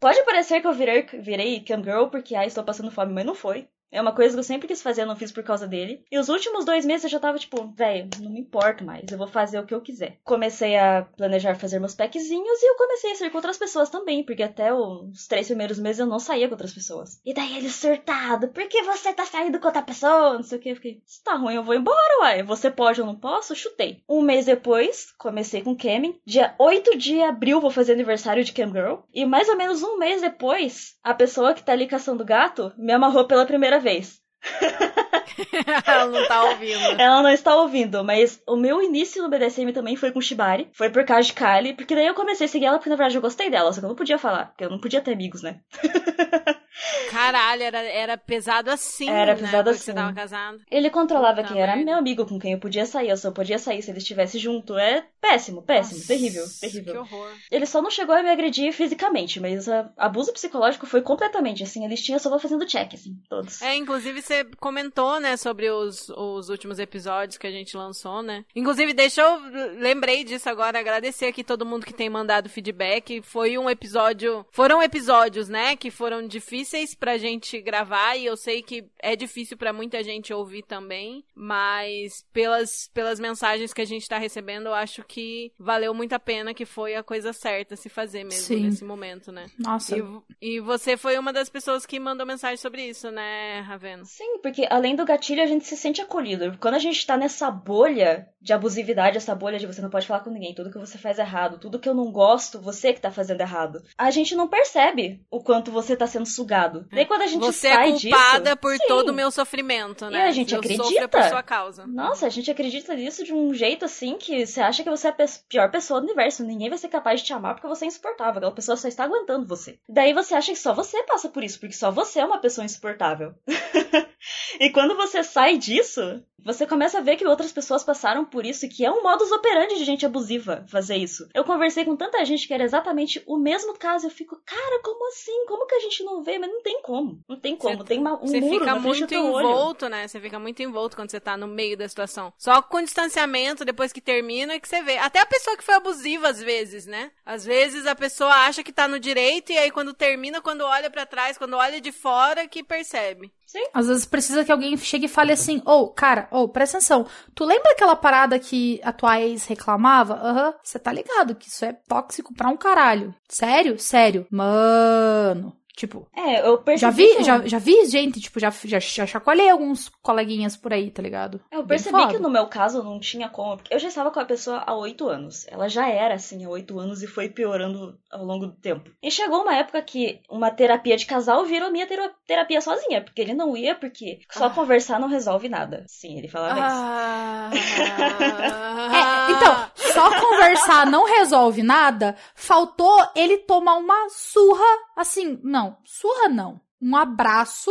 pode 0.00 0.24
parecer 0.24 0.60
que 0.60 0.66
eu 0.66 0.72
virei, 0.72 1.02
virei 1.02 1.60
cam 1.64 1.82
girl 1.82 2.06
porque, 2.08 2.34
ah, 2.34 2.46
estou 2.46 2.64
passando 2.64 2.90
fome, 2.90 3.12
mas 3.12 3.24
não 3.26 3.34
foi. 3.34 3.68
É 3.90 4.00
uma 4.00 4.14
coisa 4.14 4.34
que 4.34 4.40
eu 4.40 4.44
sempre 4.44 4.68
quis 4.68 4.82
fazer, 4.82 5.02
eu 5.02 5.06
não 5.06 5.16
fiz 5.16 5.32
por 5.32 5.42
causa 5.42 5.66
dele. 5.66 6.04
E 6.10 6.18
os 6.18 6.28
últimos 6.28 6.64
dois 6.64 6.84
meses 6.84 7.04
eu 7.04 7.10
já 7.10 7.18
tava 7.18 7.38
tipo, 7.38 7.66
velho, 7.74 8.08
não 8.20 8.30
me 8.30 8.40
importo 8.40 8.84
mais, 8.84 9.10
eu 9.10 9.18
vou 9.18 9.26
fazer 9.26 9.58
o 9.58 9.66
que 9.66 9.74
eu 9.74 9.80
quiser. 9.80 10.18
Comecei 10.24 10.76
a 10.76 11.06
planejar 11.16 11.54
fazer 11.54 11.78
meus 11.78 11.94
packzinhos 11.94 12.62
e 12.62 12.70
eu 12.70 12.76
comecei 12.76 13.12
a 13.12 13.14
sair 13.14 13.30
com 13.30 13.38
outras 13.38 13.58
pessoas 13.58 13.88
também, 13.88 14.24
porque 14.24 14.42
até 14.42 14.72
os 14.72 15.26
três 15.26 15.46
primeiros 15.46 15.78
meses 15.78 16.00
eu 16.00 16.06
não 16.06 16.18
saía 16.18 16.48
com 16.48 16.54
outras 16.54 16.72
pessoas. 16.72 17.20
E 17.24 17.32
daí 17.32 17.56
ele 17.56 17.70
surtado, 17.70 18.48
por 18.48 18.66
que 18.68 18.82
você 18.82 19.12
tá 19.12 19.24
saindo 19.24 19.58
com 19.58 19.66
outra 19.66 19.82
pessoa? 19.82 20.34
Não 20.34 20.42
sei 20.42 20.58
o 20.58 20.60
que. 20.60 20.68
Eu 20.68 20.76
fiquei, 20.76 21.02
se 21.06 21.22
tá 21.22 21.34
ruim, 21.34 21.54
eu 21.54 21.64
vou 21.64 21.74
embora, 21.74 22.20
uai. 22.20 22.42
Você 22.42 22.70
pode 22.70 23.00
ou 23.00 23.06
não 23.06 23.16
posso? 23.16 23.54
Chutei. 23.54 24.02
Um 24.08 24.20
mês 24.20 24.46
depois, 24.46 25.12
comecei 25.18 25.62
com 25.62 25.76
Camming. 25.76 26.20
Dia 26.26 26.54
8 26.58 26.96
de 26.98 27.20
abril 27.22 27.60
vou 27.60 27.70
fazer 27.70 27.92
aniversário 27.92 28.44
de 28.44 28.52
Cam 28.52 28.70
Girl. 28.70 28.96
E 29.12 29.24
mais 29.24 29.48
ou 29.48 29.56
menos 29.56 29.82
um 29.82 29.98
mês 29.98 30.20
depois, 30.20 30.96
a 31.02 31.14
pessoa 31.14 31.54
que 31.54 31.62
tá 31.62 31.72
ali 31.72 31.86
caçando 31.86 32.24
gato 32.24 32.72
me 32.76 32.92
amarrou 32.92 33.26
pela 33.26 33.46
primeira 33.46 33.77
vez. 33.78 34.20
Ela 35.86 36.06
não 36.06 36.26
tá 36.26 36.44
ouvindo. 36.44 37.00
Ela 37.00 37.22
não 37.22 37.30
está 37.30 37.56
ouvindo, 37.56 38.04
mas 38.04 38.40
o 38.46 38.56
meu 38.56 38.82
início 38.82 39.22
no 39.22 39.28
BDSM 39.28 39.72
também 39.72 39.96
foi 39.96 40.10
com 40.10 40.20
Shibari. 40.20 40.68
Foi 40.72 40.90
por 40.90 41.04
causa 41.04 41.26
de 41.26 41.32
Kali, 41.32 41.74
porque 41.74 41.94
daí 41.94 42.06
eu 42.06 42.14
comecei 42.14 42.46
a 42.46 42.48
seguir 42.48 42.66
ela 42.66 42.78
porque 42.78 42.90
na 42.90 42.96
verdade 42.96 43.16
eu 43.16 43.22
gostei 43.22 43.50
dela, 43.50 43.72
só 43.72 43.80
que 43.80 43.86
eu 43.86 43.88
não 43.88 43.96
podia 43.96 44.18
falar, 44.18 44.46
porque 44.46 44.64
eu 44.64 44.70
não 44.70 44.80
podia 44.80 45.00
ter 45.00 45.12
amigos, 45.12 45.42
né? 45.42 45.60
Caralho, 47.10 47.62
era, 47.62 47.78
era 47.82 48.16
pesado 48.16 48.70
assim, 48.70 49.08
Era 49.10 49.34
né? 49.34 49.40
pesado 49.40 49.70
assim. 49.70 49.92
Tava 49.94 50.12
casado. 50.12 50.60
Ele 50.70 50.90
controlava 50.90 51.42
Puta 51.42 51.52
quem 51.54 51.62
era 51.62 51.74
meu 51.76 51.94
amigo, 51.96 52.24
com 52.26 52.38
quem 52.38 52.52
eu 52.52 52.58
podia 52.58 52.86
sair. 52.86 53.08
Eu 53.10 53.16
só 53.16 53.30
podia 53.30 53.58
sair 53.58 53.82
se 53.82 53.90
ele 53.90 53.98
estivesse 53.98 54.38
junto. 54.38 54.76
É 54.78 55.04
péssimo, 55.20 55.62
péssimo, 55.62 55.96
Nossa, 55.98 56.08
terrível, 56.08 56.44
Que 56.44 56.60
terrível. 56.60 57.00
horror. 57.00 57.30
Ele 57.50 57.66
só 57.66 57.82
não 57.82 57.90
chegou 57.90 58.14
a 58.14 58.22
me 58.22 58.30
agredir 58.30 58.72
fisicamente, 58.72 59.40
mas 59.40 59.68
a- 59.68 59.90
abuso 59.96 60.32
psicológico 60.32 60.86
foi 60.86 61.02
completamente 61.02 61.62
assim. 61.62 61.84
A 61.84 61.88
listinha 61.88 62.18
só 62.18 62.38
fazendo 62.38 62.66
check, 62.66 62.94
assim, 62.94 63.16
todos. 63.28 63.60
É, 63.62 63.74
inclusive 63.74 64.22
você 64.22 64.44
comentou, 64.60 65.18
né, 65.18 65.36
sobre 65.36 65.70
os, 65.70 66.08
os 66.10 66.48
últimos 66.48 66.78
episódios 66.78 67.36
que 67.38 67.46
a 67.46 67.50
gente 67.50 67.76
lançou, 67.76 68.22
né? 68.22 68.44
Inclusive, 68.54 68.92
deixa 68.92 69.22
eu. 69.22 69.38
Lembrei 69.80 70.22
disso 70.22 70.48
agora, 70.48 70.78
agradecer 70.78 71.26
aqui 71.26 71.42
todo 71.42 71.66
mundo 71.66 71.84
que 71.86 71.92
tem 71.92 72.08
mandado 72.08 72.48
feedback. 72.48 73.20
Foi 73.22 73.58
um 73.58 73.68
episódio. 73.68 74.46
Foram 74.52 74.82
episódios, 74.82 75.48
né, 75.48 75.74
que 75.74 75.90
foram 75.90 76.26
difíceis 76.26 76.57
pra 76.98 77.18
gente 77.18 77.60
gravar 77.60 78.16
e 78.16 78.26
eu 78.26 78.36
sei 78.36 78.62
que 78.62 78.84
é 79.00 79.14
difícil 79.14 79.56
pra 79.56 79.72
muita 79.72 80.02
gente 80.02 80.32
ouvir 80.32 80.62
também, 80.62 81.24
mas 81.34 82.24
pelas, 82.32 82.90
pelas 82.92 83.20
mensagens 83.20 83.72
que 83.72 83.82
a 83.82 83.86
gente 83.86 84.08
tá 84.08 84.18
recebendo, 84.18 84.66
eu 84.66 84.74
acho 84.74 85.04
que 85.04 85.52
valeu 85.58 85.92
muito 85.94 86.12
a 86.12 86.18
pena, 86.18 86.54
que 86.54 86.64
foi 86.64 86.94
a 86.94 87.02
coisa 87.02 87.32
certa 87.32 87.76
se 87.76 87.88
fazer 87.88 88.24
mesmo 88.24 88.46
Sim. 88.46 88.60
nesse 88.64 88.84
momento, 88.84 89.30
né? 89.32 89.46
Nossa. 89.58 89.96
E, 89.96 90.56
e 90.56 90.60
você 90.60 90.96
foi 90.96 91.18
uma 91.18 91.32
das 91.32 91.48
pessoas 91.48 91.86
que 91.86 91.98
mandou 91.98 92.26
mensagem 92.26 92.56
sobre 92.56 92.82
isso, 92.82 93.10
né, 93.10 93.60
Ravena? 93.60 94.04
Sim, 94.04 94.38
porque 94.42 94.66
além 94.70 94.96
do 94.96 95.04
gatilho, 95.04 95.42
a 95.42 95.46
gente 95.46 95.66
se 95.66 95.76
sente 95.76 96.00
acolhido. 96.00 96.56
Quando 96.58 96.74
a 96.74 96.78
gente 96.78 97.04
tá 97.06 97.16
nessa 97.16 97.50
bolha 97.50 98.28
de 98.40 98.52
abusividade, 98.52 99.16
essa 99.16 99.34
bolha 99.34 99.58
de 99.58 99.66
você 99.66 99.80
não 99.80 99.90
pode 99.90 100.06
falar 100.06 100.20
com 100.20 100.30
ninguém, 100.30 100.54
tudo 100.54 100.70
que 100.70 100.78
você 100.78 100.96
faz 100.96 101.18
é 101.18 101.22
errado, 101.22 101.58
tudo 101.58 101.78
que 101.78 101.88
eu 101.88 101.94
não 101.94 102.10
gosto, 102.10 102.60
você 102.60 102.92
que 102.92 103.00
tá 103.00 103.10
fazendo 103.10 103.40
errado. 103.40 103.82
A 103.96 104.10
gente 104.10 104.34
não 104.34 104.48
percebe 104.48 105.20
o 105.30 105.42
quanto 105.42 105.70
você 105.70 105.96
tá 105.96 106.06
sendo 106.06 106.26
sugado. 106.48 106.86
Daí 106.90 107.04
quando 107.04 107.22
a 107.22 107.26
gente 107.26 107.40
Você 107.40 107.68
sai 107.68 107.90
é 107.90 107.92
culpada 107.92 108.44
disso, 108.44 108.56
por 108.56 108.72
sim. 108.72 108.86
todo 108.88 109.10
o 109.10 109.12
meu 109.12 109.30
sofrimento, 109.30 110.08
né? 110.08 110.18
E 110.18 110.22
a 110.22 110.30
gente 110.30 110.54
eu 110.54 110.60
acredita. 110.60 111.08
por 111.08 111.22
sua 111.24 111.42
causa. 111.42 111.86
Nossa, 111.86 112.26
a 112.26 112.30
gente 112.30 112.50
acredita 112.50 112.94
nisso 112.94 113.22
de 113.22 113.34
um 113.34 113.52
jeito 113.52 113.84
assim 113.84 114.16
que 114.16 114.46
você 114.46 114.60
acha 114.60 114.82
que 114.82 114.90
você 114.90 115.08
é 115.08 115.10
a 115.10 115.14
pior 115.48 115.70
pessoa 115.70 116.00
do 116.00 116.04
universo. 116.04 116.42
Ninguém 116.42 116.70
vai 116.70 116.78
ser 116.78 116.88
capaz 116.88 117.20
de 117.20 117.26
te 117.26 117.32
amar 117.32 117.54
porque 117.54 117.68
você 117.68 117.84
é 117.84 117.88
insuportável. 117.88 118.38
Aquela 118.38 118.52
pessoa 118.52 118.76
só 118.76 118.88
está 118.88 119.04
aguentando 119.04 119.46
você. 119.46 119.78
Daí 119.88 120.14
você 120.14 120.34
acha 120.34 120.52
que 120.52 120.58
só 120.58 120.72
você 120.72 121.02
passa 121.02 121.28
por 121.28 121.44
isso, 121.44 121.60
porque 121.60 121.74
só 121.74 121.90
você 121.90 122.20
é 122.20 122.24
uma 122.24 122.38
pessoa 122.38 122.64
insuportável. 122.64 123.34
e 124.58 124.70
quando 124.70 124.96
você 124.96 125.22
sai 125.22 125.58
disso, 125.58 126.22
você 126.44 126.66
começa 126.66 126.98
a 126.98 127.00
ver 127.00 127.16
que 127.16 127.26
outras 127.26 127.52
pessoas 127.52 127.84
passaram 127.84 128.24
por 128.24 128.46
isso 128.46 128.64
e 128.64 128.68
que 128.68 128.84
é 128.84 128.90
um 128.90 129.02
modus 129.02 129.30
operandi 129.32 129.76
de 129.76 129.84
gente 129.84 130.06
abusiva 130.06 130.64
fazer 130.68 130.96
isso. 130.96 131.28
Eu 131.34 131.44
conversei 131.44 131.84
com 131.84 131.96
tanta 131.96 132.24
gente 132.24 132.46
que 132.46 132.54
era 132.54 132.64
exatamente 132.64 133.22
o 133.26 133.36
mesmo 133.36 133.74
caso. 133.74 134.06
Eu 134.06 134.10
fico, 134.10 134.40
cara, 134.46 134.80
como 134.82 135.08
assim? 135.08 135.44
Como 135.46 135.66
que 135.66 135.74
a 135.74 135.80
gente 135.80 136.02
não 136.04 136.22
vê? 136.22 136.37
Mas 136.38 136.50
não 136.50 136.62
tem 136.62 136.80
como. 136.82 137.20
Não 137.28 137.38
tem 137.38 137.56
como. 137.56 137.76
Você- 137.78 137.84
tem 137.84 137.98
uma- 137.98 138.14
um 138.22 138.26
Você 138.26 138.40
muro 138.40 138.58
fica 138.60 138.66
na 138.66 138.72
frente 138.80 138.82
do 138.82 138.88
muito 138.98 139.06
teu 139.08 139.24
olho. 139.32 139.48
envolto, 139.48 139.88
né? 139.88 140.06
Você 140.08 140.20
fica 140.20 140.38
muito 140.38 140.62
envolto 140.62 140.96
quando 140.96 141.10
você 141.10 141.20
tá 141.20 141.36
no 141.36 141.46
meio 141.46 141.76
da 141.76 141.88
situação. 141.88 142.32
Só 142.38 142.60
com 142.62 142.82
distanciamento, 142.82 143.64
depois 143.64 143.92
que 143.92 144.00
termina, 144.00 144.54
é 144.54 144.60
que 144.60 144.68
você 144.68 144.82
vê. 144.82 144.98
Até 144.98 145.20
a 145.20 145.26
pessoa 145.26 145.56
que 145.56 145.64
foi 145.64 145.74
abusiva, 145.74 146.28
às 146.28 146.40
vezes, 146.42 146.86
né? 146.86 147.10
Às 147.24 147.44
vezes 147.44 147.86
a 147.86 147.94
pessoa 147.94 148.32
acha 148.32 148.62
que 148.62 148.72
tá 148.72 148.86
no 148.88 148.98
direito 149.00 149.52
e 149.52 149.58
aí 149.58 149.70
quando 149.70 149.92
termina, 149.94 150.40
quando 150.40 150.62
olha 150.62 150.90
pra 150.90 151.06
trás, 151.06 151.36
quando 151.38 151.54
olha 151.56 151.80
de 151.80 151.92
fora, 151.92 152.46
que 152.46 152.62
percebe. 152.62 153.32
Às 153.72 153.86
vezes 153.88 154.04
precisa 154.04 154.44
que 154.44 154.52
alguém 154.52 154.76
chegue 154.76 155.06
e 155.06 155.08
fale 155.08 155.32
assim: 155.32 155.62
Ô, 155.64 155.88
cara, 155.88 156.28
ô, 156.30 156.46
presta 156.48 156.76
atenção. 156.76 157.06
Tu 157.34 157.44
lembra 157.46 157.72
aquela 157.72 157.96
parada 157.96 158.38
que 158.38 158.78
a 158.84 158.92
tua 158.92 159.18
ex 159.22 159.46
reclamava? 159.46 160.14
Aham, 160.22 160.54
você 160.62 160.78
tá 160.78 160.92
ligado 160.92 161.34
que 161.34 161.48
isso 161.48 161.64
é 161.64 161.72
tóxico 161.72 162.34
pra 162.34 162.50
um 162.50 162.58
caralho. 162.58 163.14
Sério? 163.26 163.78
Sério. 163.78 164.26
Mano. 164.30 165.56
Tipo, 165.78 166.08
É, 166.12 166.44
eu 166.44 166.58
percebi. 166.58 166.80
já 166.80 166.90
vi, 166.90 167.16
que- 167.18 167.22
já, 167.22 167.46
já 167.46 167.58
vi 167.60 167.86
gente, 167.86 168.20
tipo, 168.20 168.40
já, 168.40 168.50
já, 168.50 168.80
já 168.80 169.06
chacoalhei 169.06 169.48
alguns 169.48 169.88
coleguinhas 170.02 170.56
por 170.56 170.72
aí, 170.72 170.90
tá 170.90 171.00
ligado? 171.00 171.40
Eu 171.52 171.60
Bem 171.60 171.68
percebi 171.68 172.08
que 172.08 172.18
no 172.18 172.28
meu 172.28 172.48
caso 172.48 172.82
não 172.82 172.98
tinha 172.98 173.28
como, 173.28 173.56
porque 173.58 173.72
eu 173.72 173.78
já 173.78 173.86
estava 173.86 174.10
com 174.10 174.18
a 174.18 174.24
pessoa 174.24 174.64
há 174.66 174.74
oito 174.74 175.06
anos. 175.08 175.46
Ela 175.46 175.68
já 175.68 175.88
era 175.88 176.14
assim 176.14 176.44
há 176.44 176.48
oito 176.48 176.80
anos 176.80 177.00
e 177.00 177.06
foi 177.06 177.28
piorando 177.28 177.96
ao 178.10 178.24
longo 178.24 178.46
do 178.48 178.56
tempo. 178.56 178.90
E 179.00 179.08
chegou 179.08 179.42
uma 179.42 179.54
época 179.54 179.80
que 179.82 180.20
uma 180.28 180.50
terapia 180.50 180.96
de 180.96 181.06
casal 181.06 181.44
virou 181.44 181.70
minha 181.70 181.86
tera- 181.86 182.12
terapia 182.26 182.60
sozinha, 182.60 183.00
porque 183.00 183.20
ele 183.20 183.32
não 183.32 183.56
ia, 183.56 183.76
porque 183.76 184.18
só 184.32 184.46
Ah. 184.46 184.50
conversar 184.50 184.98
não 184.98 185.06
resolve 185.08 185.48
nada. 185.48 185.84
Sim, 185.86 186.18
ele 186.18 186.26
falava 186.26 186.58
isso. 186.58 186.76
Ah, 186.76 187.50
É, 188.88 189.32
então, 189.32 189.70
só 189.92 190.20
conversar 190.20 190.86
não 190.86 191.04
resolve 191.04 191.62
nada. 191.62 192.16
Faltou 192.34 192.98
ele 193.14 193.38
tomar 193.38 193.76
uma 193.76 194.08
surra, 194.08 194.64
assim, 194.96 195.38
não, 195.42 195.67
surra 195.84 196.28
não. 196.28 196.60
Um 196.80 196.96
abraço 196.96 197.70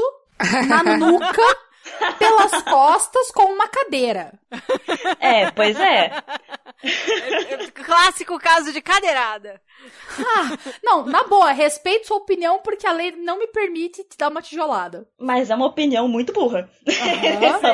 na 0.67 0.83
nuca, 0.97 1.41
pelas 2.19 2.61
costas, 2.63 3.31
com 3.31 3.43
uma 3.53 3.67
cadeira. 3.67 4.33
É, 5.19 5.49
pois 5.51 5.79
é. 5.79 6.11
Clássico 7.73 8.37
caso 8.39 8.71
de 8.73 8.81
cadeirada. 8.81 9.61
Ah, 10.19 10.57
não, 10.83 11.05
na 11.05 11.23
boa, 11.23 11.51
respeito 11.51 12.07
sua 12.07 12.17
opinião, 12.17 12.59
porque 12.59 12.85
a 12.85 12.91
lei 12.91 13.11
não 13.11 13.39
me 13.39 13.47
permite 13.47 14.03
te 14.03 14.17
dar 14.17 14.29
uma 14.29 14.41
tijolada. 14.41 15.07
Mas 15.17 15.49
é 15.49 15.55
uma 15.55 15.67
opinião 15.67 16.07
muito 16.07 16.33
burra. 16.33 16.69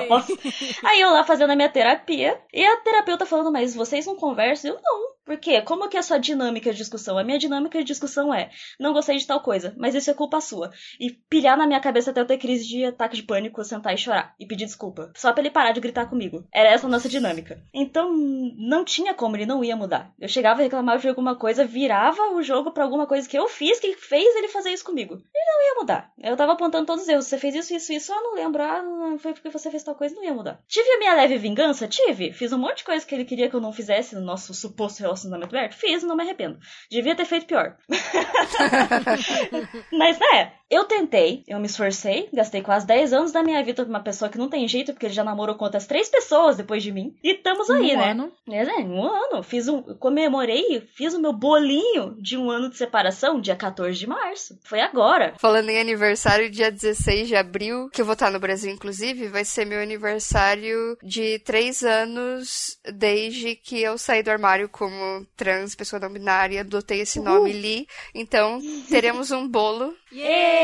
Posso- 0.07 0.37
Aí 0.85 1.01
eu 1.01 1.09
lá 1.11 1.23
fazendo 1.23 1.51
a 1.51 1.55
minha 1.55 1.69
terapia, 1.69 2.39
e 2.53 2.63
a 2.65 2.77
terapeuta 2.77 3.25
falando, 3.25 3.51
mas 3.51 3.73
vocês 3.75 4.05
não 4.05 4.15
conversam? 4.15 4.71
Eu 4.75 4.81
não. 4.81 5.12
Por 5.25 5.37
quê? 5.37 5.61
Como 5.61 5.87
que 5.87 5.95
é 5.95 6.01
a 6.01 6.03
sua 6.03 6.17
dinâmica 6.17 6.71
de 6.71 6.77
discussão? 6.77 7.17
A 7.17 7.23
minha 7.23 7.39
dinâmica 7.39 7.79
de 7.79 7.85
discussão 7.85 8.33
é, 8.33 8.49
não 8.77 8.91
gostei 8.91 9.17
de 9.17 9.25
tal 9.25 9.39
coisa, 9.39 9.73
mas 9.77 9.95
isso 9.95 10.11
é 10.11 10.13
culpa 10.13 10.41
sua. 10.41 10.71
E 10.99 11.11
pilhar 11.11 11.57
na 11.57 11.65
minha 11.65 11.79
cabeça 11.79 12.11
até 12.11 12.19
eu 12.19 12.25
ter 12.25 12.37
crise 12.37 12.67
de 12.67 12.83
ataque 12.83 13.15
de 13.15 13.23
pânico, 13.23 13.63
sentar 13.63 13.93
e 13.93 13.97
chorar. 13.97 14.35
E 14.37 14.45
pedir 14.45 14.65
desculpa. 14.65 15.13
Só 15.15 15.31
pra 15.31 15.41
ele 15.41 15.49
parar 15.49 15.71
de 15.71 15.79
gritar 15.79 16.07
comigo. 16.07 16.45
Era 16.51 16.69
essa 16.69 16.87
a 16.87 16.89
nossa 16.89 17.07
dinâmica. 17.07 17.63
Então, 17.73 18.11
não 18.57 18.83
tinha 18.83 19.13
como, 19.13 19.37
ele 19.37 19.45
não 19.45 19.63
ia 19.63 19.77
mudar. 19.77 20.11
Eu 20.19 20.27
chegava 20.27 20.59
a 20.59 20.63
reclamar 20.63 20.99
de 20.99 21.07
alguma 21.07 21.37
coisa, 21.37 21.63
virava 21.63 22.33
o 22.33 22.43
jogo 22.43 22.71
pra 22.71 22.83
alguma 22.83 23.07
coisa 23.07 23.27
que 23.27 23.37
eu 23.37 23.47
fiz, 23.47 23.79
que 23.79 23.95
fez 23.95 24.35
ele 24.35 24.49
fazer 24.49 24.71
isso 24.71 24.83
comigo. 24.83 25.13
Ele 25.13 25.45
não 25.45 25.67
ia 25.67 25.79
mudar. 25.79 26.11
Eu 26.19 26.35
tava 26.35 26.51
apontando 26.51 26.85
todos 26.85 27.03
os 27.03 27.09
erros. 27.09 27.27
Você 27.27 27.37
fez 27.37 27.55
isso, 27.55 27.73
isso, 27.73 27.93
isso. 27.93 28.11
Ah, 28.11 28.21
não 28.21 28.35
lembro. 28.35 28.61
Ah, 28.61 28.81
não, 28.81 29.17
foi 29.17 29.31
porque 29.31 29.49
você 29.49 29.71
fez 29.71 29.83
tal 29.83 29.95
coisa. 29.95 30.15
Não 30.15 30.23
ia 30.23 30.33
mudar. 30.33 30.59
Tive 30.67 30.89
a 30.91 30.99
minha 30.99 31.15
leve 31.15 31.37
vingança? 31.37 31.87
Tive. 31.87 32.33
Fiz 32.33 32.51
um 32.51 32.57
monte 32.57 32.79
de 32.79 32.83
coisa 32.83 33.05
que 33.05 33.15
ele 33.15 33.23
queria 33.23 33.49
que 33.49 33.55
eu 33.55 33.61
não 33.61 33.71
fizesse 33.71 34.15
no 34.15 34.21
nosso 34.21 34.53
suposto 34.53 34.99
relacionamento 34.99 35.12
aberto. 35.45 35.73
Fiz, 35.73 36.03
não 36.03 36.15
me 36.15 36.23
arrependo. 36.23 36.59
Devia 36.89 37.15
ter 37.15 37.25
feito 37.25 37.47
pior. 37.47 37.75
Mas, 39.91 40.19
né, 40.19 40.53
eu 40.73 40.85
tentei, 40.85 41.43
eu 41.47 41.59
me 41.59 41.67
esforcei, 41.67 42.29
gastei 42.33 42.61
quase 42.61 42.85
10 42.87 43.13
anos 43.13 43.31
da 43.31 43.43
minha 43.43 43.63
vida 43.63 43.83
com 43.83 43.89
uma 43.89 43.99
pessoa 43.99 44.29
que 44.29 44.37
não 44.37 44.49
tem 44.49 44.67
jeito, 44.67 44.91
porque 44.93 45.05
ele 45.05 45.13
já 45.13 45.23
namorou 45.23 45.55
com 45.55 45.65
outras 45.65 45.85
três 45.85 46.09
pessoas 46.09 46.57
depois 46.57 46.81
de 46.81 46.91
mim. 46.91 47.15
E 47.23 47.33
estamos 47.33 47.69
aí, 47.69 47.95
Um 47.95 47.97
né? 47.99 48.11
ano. 48.11 48.31
É, 48.49 48.65
né, 48.65 48.77
um 48.79 49.03
ano. 49.03 49.43
Fiz 49.43 49.67
um. 49.67 49.81
Comemorei, 49.81 50.81
fiz 50.95 51.13
o 51.13 51.21
meu 51.21 51.33
bolinho 51.33 52.15
de 52.19 52.37
um 52.37 52.49
ano 52.49 52.69
de 52.69 52.77
separação, 52.77 53.39
dia 53.39 53.55
14 53.55 53.97
de 53.97 54.07
março. 54.07 54.57
Foi 54.63 54.79
agora. 54.81 55.33
Falando 55.37 55.69
em 55.69 55.79
aniversário, 55.79 56.49
dia 56.49 56.71
16 56.71 57.27
de 57.27 57.35
abril, 57.35 57.89
que 57.89 58.01
eu 58.01 58.05
vou 58.05 58.13
estar 58.13 58.31
no 58.31 58.39
Brasil, 58.39 58.71
inclusive, 58.71 59.27
vai 59.27 59.45
ser 59.45 59.65
meu 59.65 59.79
aniversário 59.79 60.97
de 61.03 61.39
três 61.39 61.83
anos 61.83 62.79
desde 62.93 63.55
que 63.55 63.81
eu 63.81 63.97
saí 63.97 64.23
do 64.23 64.31
armário 64.31 64.67
como 64.69 65.25
trans, 65.35 65.75
pessoa 65.75 65.99
não 65.99 66.11
binária, 66.11 66.61
adotei 66.61 67.01
esse 67.01 67.19
nome 67.19 67.51
Li. 67.51 67.87
Então, 68.13 68.59
teremos 68.89 69.31
um 69.31 69.47
bolo, 69.47 69.93
Yeah! 70.11 70.62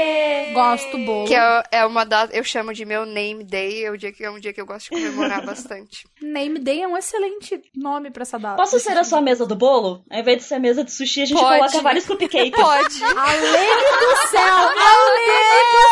Gosto 0.54 0.98
do 0.98 1.06
bolo. 1.06 1.28
que 1.28 1.36
é, 1.36 1.64
é 1.72 1.86
uma 1.86 2.04
data, 2.04 2.36
eu 2.36 2.44
chamo 2.44 2.74
de 2.74 2.84
meu 2.86 3.06
name 3.06 3.44
day, 3.44 3.86
é, 3.86 3.92
o 3.92 3.98
dia 3.98 4.12
que, 4.12 4.24
é 4.24 4.30
um 4.32 4.40
dia 4.40 4.52
que 4.52 4.60
eu 4.60 4.66
gosto 4.66 4.86
de 4.86 4.90
comemorar 5.02 5.44
bastante. 5.46 6.08
Name 6.22 6.60
Day 6.60 6.82
é 6.82 6.88
um 6.88 6.98
excelente 6.98 7.62
nome 7.76 8.10
pra 8.12 8.24
essa 8.24 8.38
data. 8.40 8.56
Posso 8.58 8.80
ser 8.80 8.98
a 8.98 9.04
sua 9.04 9.22
mesa 9.22 9.46
do 9.46 9.56
bolo? 9.56 10.04
Ao 10.10 10.20
invés 10.20 10.38
de 10.40 10.44
ser 10.44 10.56
a 10.56 10.60
mesa 10.60 10.84
de 10.84 10.92
sushi, 10.92 11.22
a 11.22 11.26
gente 11.26 11.40
Pode. 11.40 11.60
coloca 11.60 11.82
vários 11.82 12.06
cupcakes. 12.06 12.52
Pode! 12.52 13.04
Alene 13.04 13.84
do 14.00 14.28
céu! 14.30 14.56
Alene 14.70 15.62
do 15.72 15.84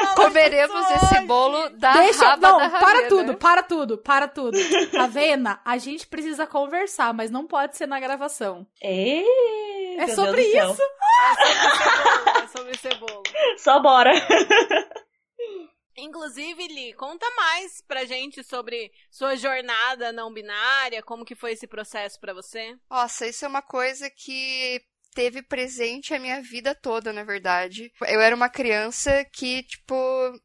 céu! 0.00 0.14
Comeremos 0.16 0.90
esse 0.90 1.20
bolo 1.22 1.68
da 1.70 1.92
Deixa, 1.94 2.24
raba 2.24 2.50
não, 2.50 2.58
da 2.58 2.70
para 2.70 2.86
Ravena. 2.86 3.08
tudo, 3.08 3.34
para 3.36 3.62
tudo, 3.62 3.98
para 3.98 4.28
tudo. 4.28 4.58
Ravena, 4.94 5.60
a 5.64 5.78
gente 5.78 6.06
precisa 6.06 6.46
conversar, 6.46 7.12
mas 7.14 7.30
não 7.30 7.46
pode 7.46 7.76
ser 7.76 7.86
na 7.86 7.98
gravação. 8.00 8.66
Ei, 8.82 9.24
É 9.98 10.08
sobre 10.08 10.42
Deus 10.42 10.76
do 11.28 11.34
céu. 11.34 11.50
isso. 11.50 12.38
É 12.38 12.46
sobre 12.48 12.78
cebola. 12.78 13.22
Só 13.58 13.80
bora. 13.80 14.12
Inclusive, 15.96 16.66
Li, 16.66 16.94
conta 16.94 17.26
mais 17.36 17.82
pra 17.86 18.04
gente 18.04 18.42
sobre 18.42 18.90
sua 19.10 19.36
jornada 19.36 20.12
não 20.12 20.32
binária, 20.32 21.02
como 21.02 21.24
que 21.24 21.34
foi 21.34 21.52
esse 21.52 21.66
processo 21.66 22.18
pra 22.18 22.32
você? 22.32 22.74
Nossa, 22.90 23.26
isso 23.26 23.44
é 23.44 23.48
uma 23.48 23.60
coisa 23.60 24.08
que 24.08 24.80
teve 25.14 25.42
presente 25.42 26.14
a 26.14 26.18
minha 26.18 26.40
vida 26.40 26.74
toda, 26.74 27.12
na 27.12 27.24
verdade. 27.24 27.92
Eu 28.06 28.20
era 28.20 28.34
uma 28.34 28.48
criança 28.48 29.24
que, 29.32 29.62
tipo, 29.64 29.94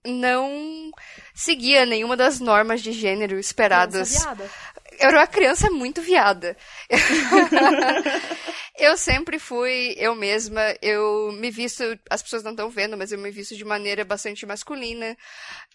não 0.06 0.92
seguia 1.34 1.86
nenhuma 1.86 2.18
das 2.18 2.40
normas 2.40 2.82
de 2.82 2.92
gênero 2.92 3.38
esperadas. 3.40 4.10
Criança 4.10 4.36
viada. 4.36 4.52
Eu 5.00 5.08
era 5.10 5.18
uma 5.20 5.28
criança 5.28 5.70
muito 5.70 6.02
viada. 6.02 6.58
Eu 8.78 8.98
sempre 8.98 9.40
fui 9.40 9.96
eu 9.98 10.14
mesma, 10.14 10.62
eu 10.82 11.32
me 11.32 11.50
visto, 11.50 11.84
as 12.10 12.22
pessoas 12.22 12.44
não 12.44 12.52
estão 12.52 12.70
vendo, 12.70 12.98
mas 12.98 13.12
eu 13.12 13.18
me 13.18 13.32
visto 13.32 13.56
de 13.56 13.64
maneira 13.64 14.04
bastante 14.04 14.46
masculina. 14.46 15.16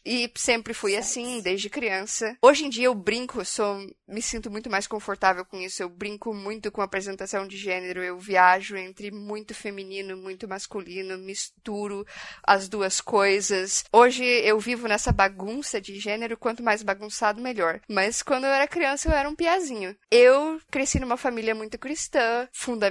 E 0.05 0.31
sempre 0.37 0.73
fui 0.73 0.97
assim, 0.97 1.41
desde 1.43 1.69
criança. 1.69 2.37
Hoje 2.43 2.65
em 2.65 2.71
dia 2.71 2.87
eu 2.87 2.95
brinco, 2.95 3.45
sou, 3.45 3.79
me 4.09 4.23
sinto 4.23 4.51
muito 4.51 4.71
mais 4.71 4.87
confortável 4.87 5.45
com 5.45 5.59
isso. 5.59 5.83
Eu 5.83 5.89
brinco 5.89 6.33
muito 6.35 6.71
com 6.73 6.81
a 6.81 6.85
apresentação 6.85 7.47
de 7.47 7.57
gênero. 7.57 8.03
Eu 8.03 8.19
viajo 8.19 8.77
entre 8.77 9.11
muito 9.11 9.55
feminino, 9.55 10.17
muito 10.17 10.49
masculino, 10.49 11.19
misturo 11.19 12.07
as 12.43 12.69
duas 12.69 13.01
coisas. 13.01 13.85
Hoje 13.93 14.25
eu 14.25 14.59
vivo 14.59 14.89
nessa 14.89 15.13
bagunça 15.13 15.81
de 15.81 15.99
gênero, 15.99 16.37
quanto 16.37 16.63
mais 16.63 16.83
bagunçado, 16.83 17.43
melhor. 17.43 17.81
Mas 17.89 18.23
quando 18.23 18.45
eu 18.45 18.51
era 18.51 18.67
criança, 18.67 19.09
eu 19.09 19.13
era 19.15 19.29
um 19.29 19.37
piazinho. 19.37 19.95
Eu 20.11 20.61
cresci 20.71 20.99
numa 20.99 21.17
família 21.19 21.55
muito 21.55 21.79
cristã, 21.79 22.49
fundamentalista, 22.53 22.90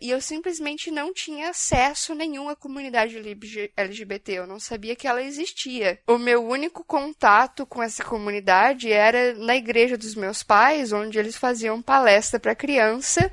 e 0.00 0.10
eu 0.10 0.20
simplesmente 0.20 0.90
não 0.90 1.12
tinha 1.12 1.50
acesso 1.50 2.14
nenhum 2.14 2.48
à 2.48 2.56
comunidade 2.56 3.16
LGBT. 3.76 4.32
Eu 4.32 4.46
não 4.46 4.58
sabia 4.58 4.96
que 4.96 5.06
ela 5.06 5.22
existia 5.22 5.98
o 6.06 6.18
meu 6.18 6.46
único 6.46 6.84
contato 6.84 7.66
com 7.66 7.82
essa 7.82 8.04
comunidade 8.04 8.90
era 8.90 9.34
na 9.34 9.56
igreja 9.56 9.96
dos 9.96 10.14
meus 10.14 10.42
pais, 10.42 10.92
onde 10.92 11.18
eles 11.18 11.36
faziam 11.36 11.82
palestra 11.82 12.40
para 12.40 12.54
criança 12.54 13.30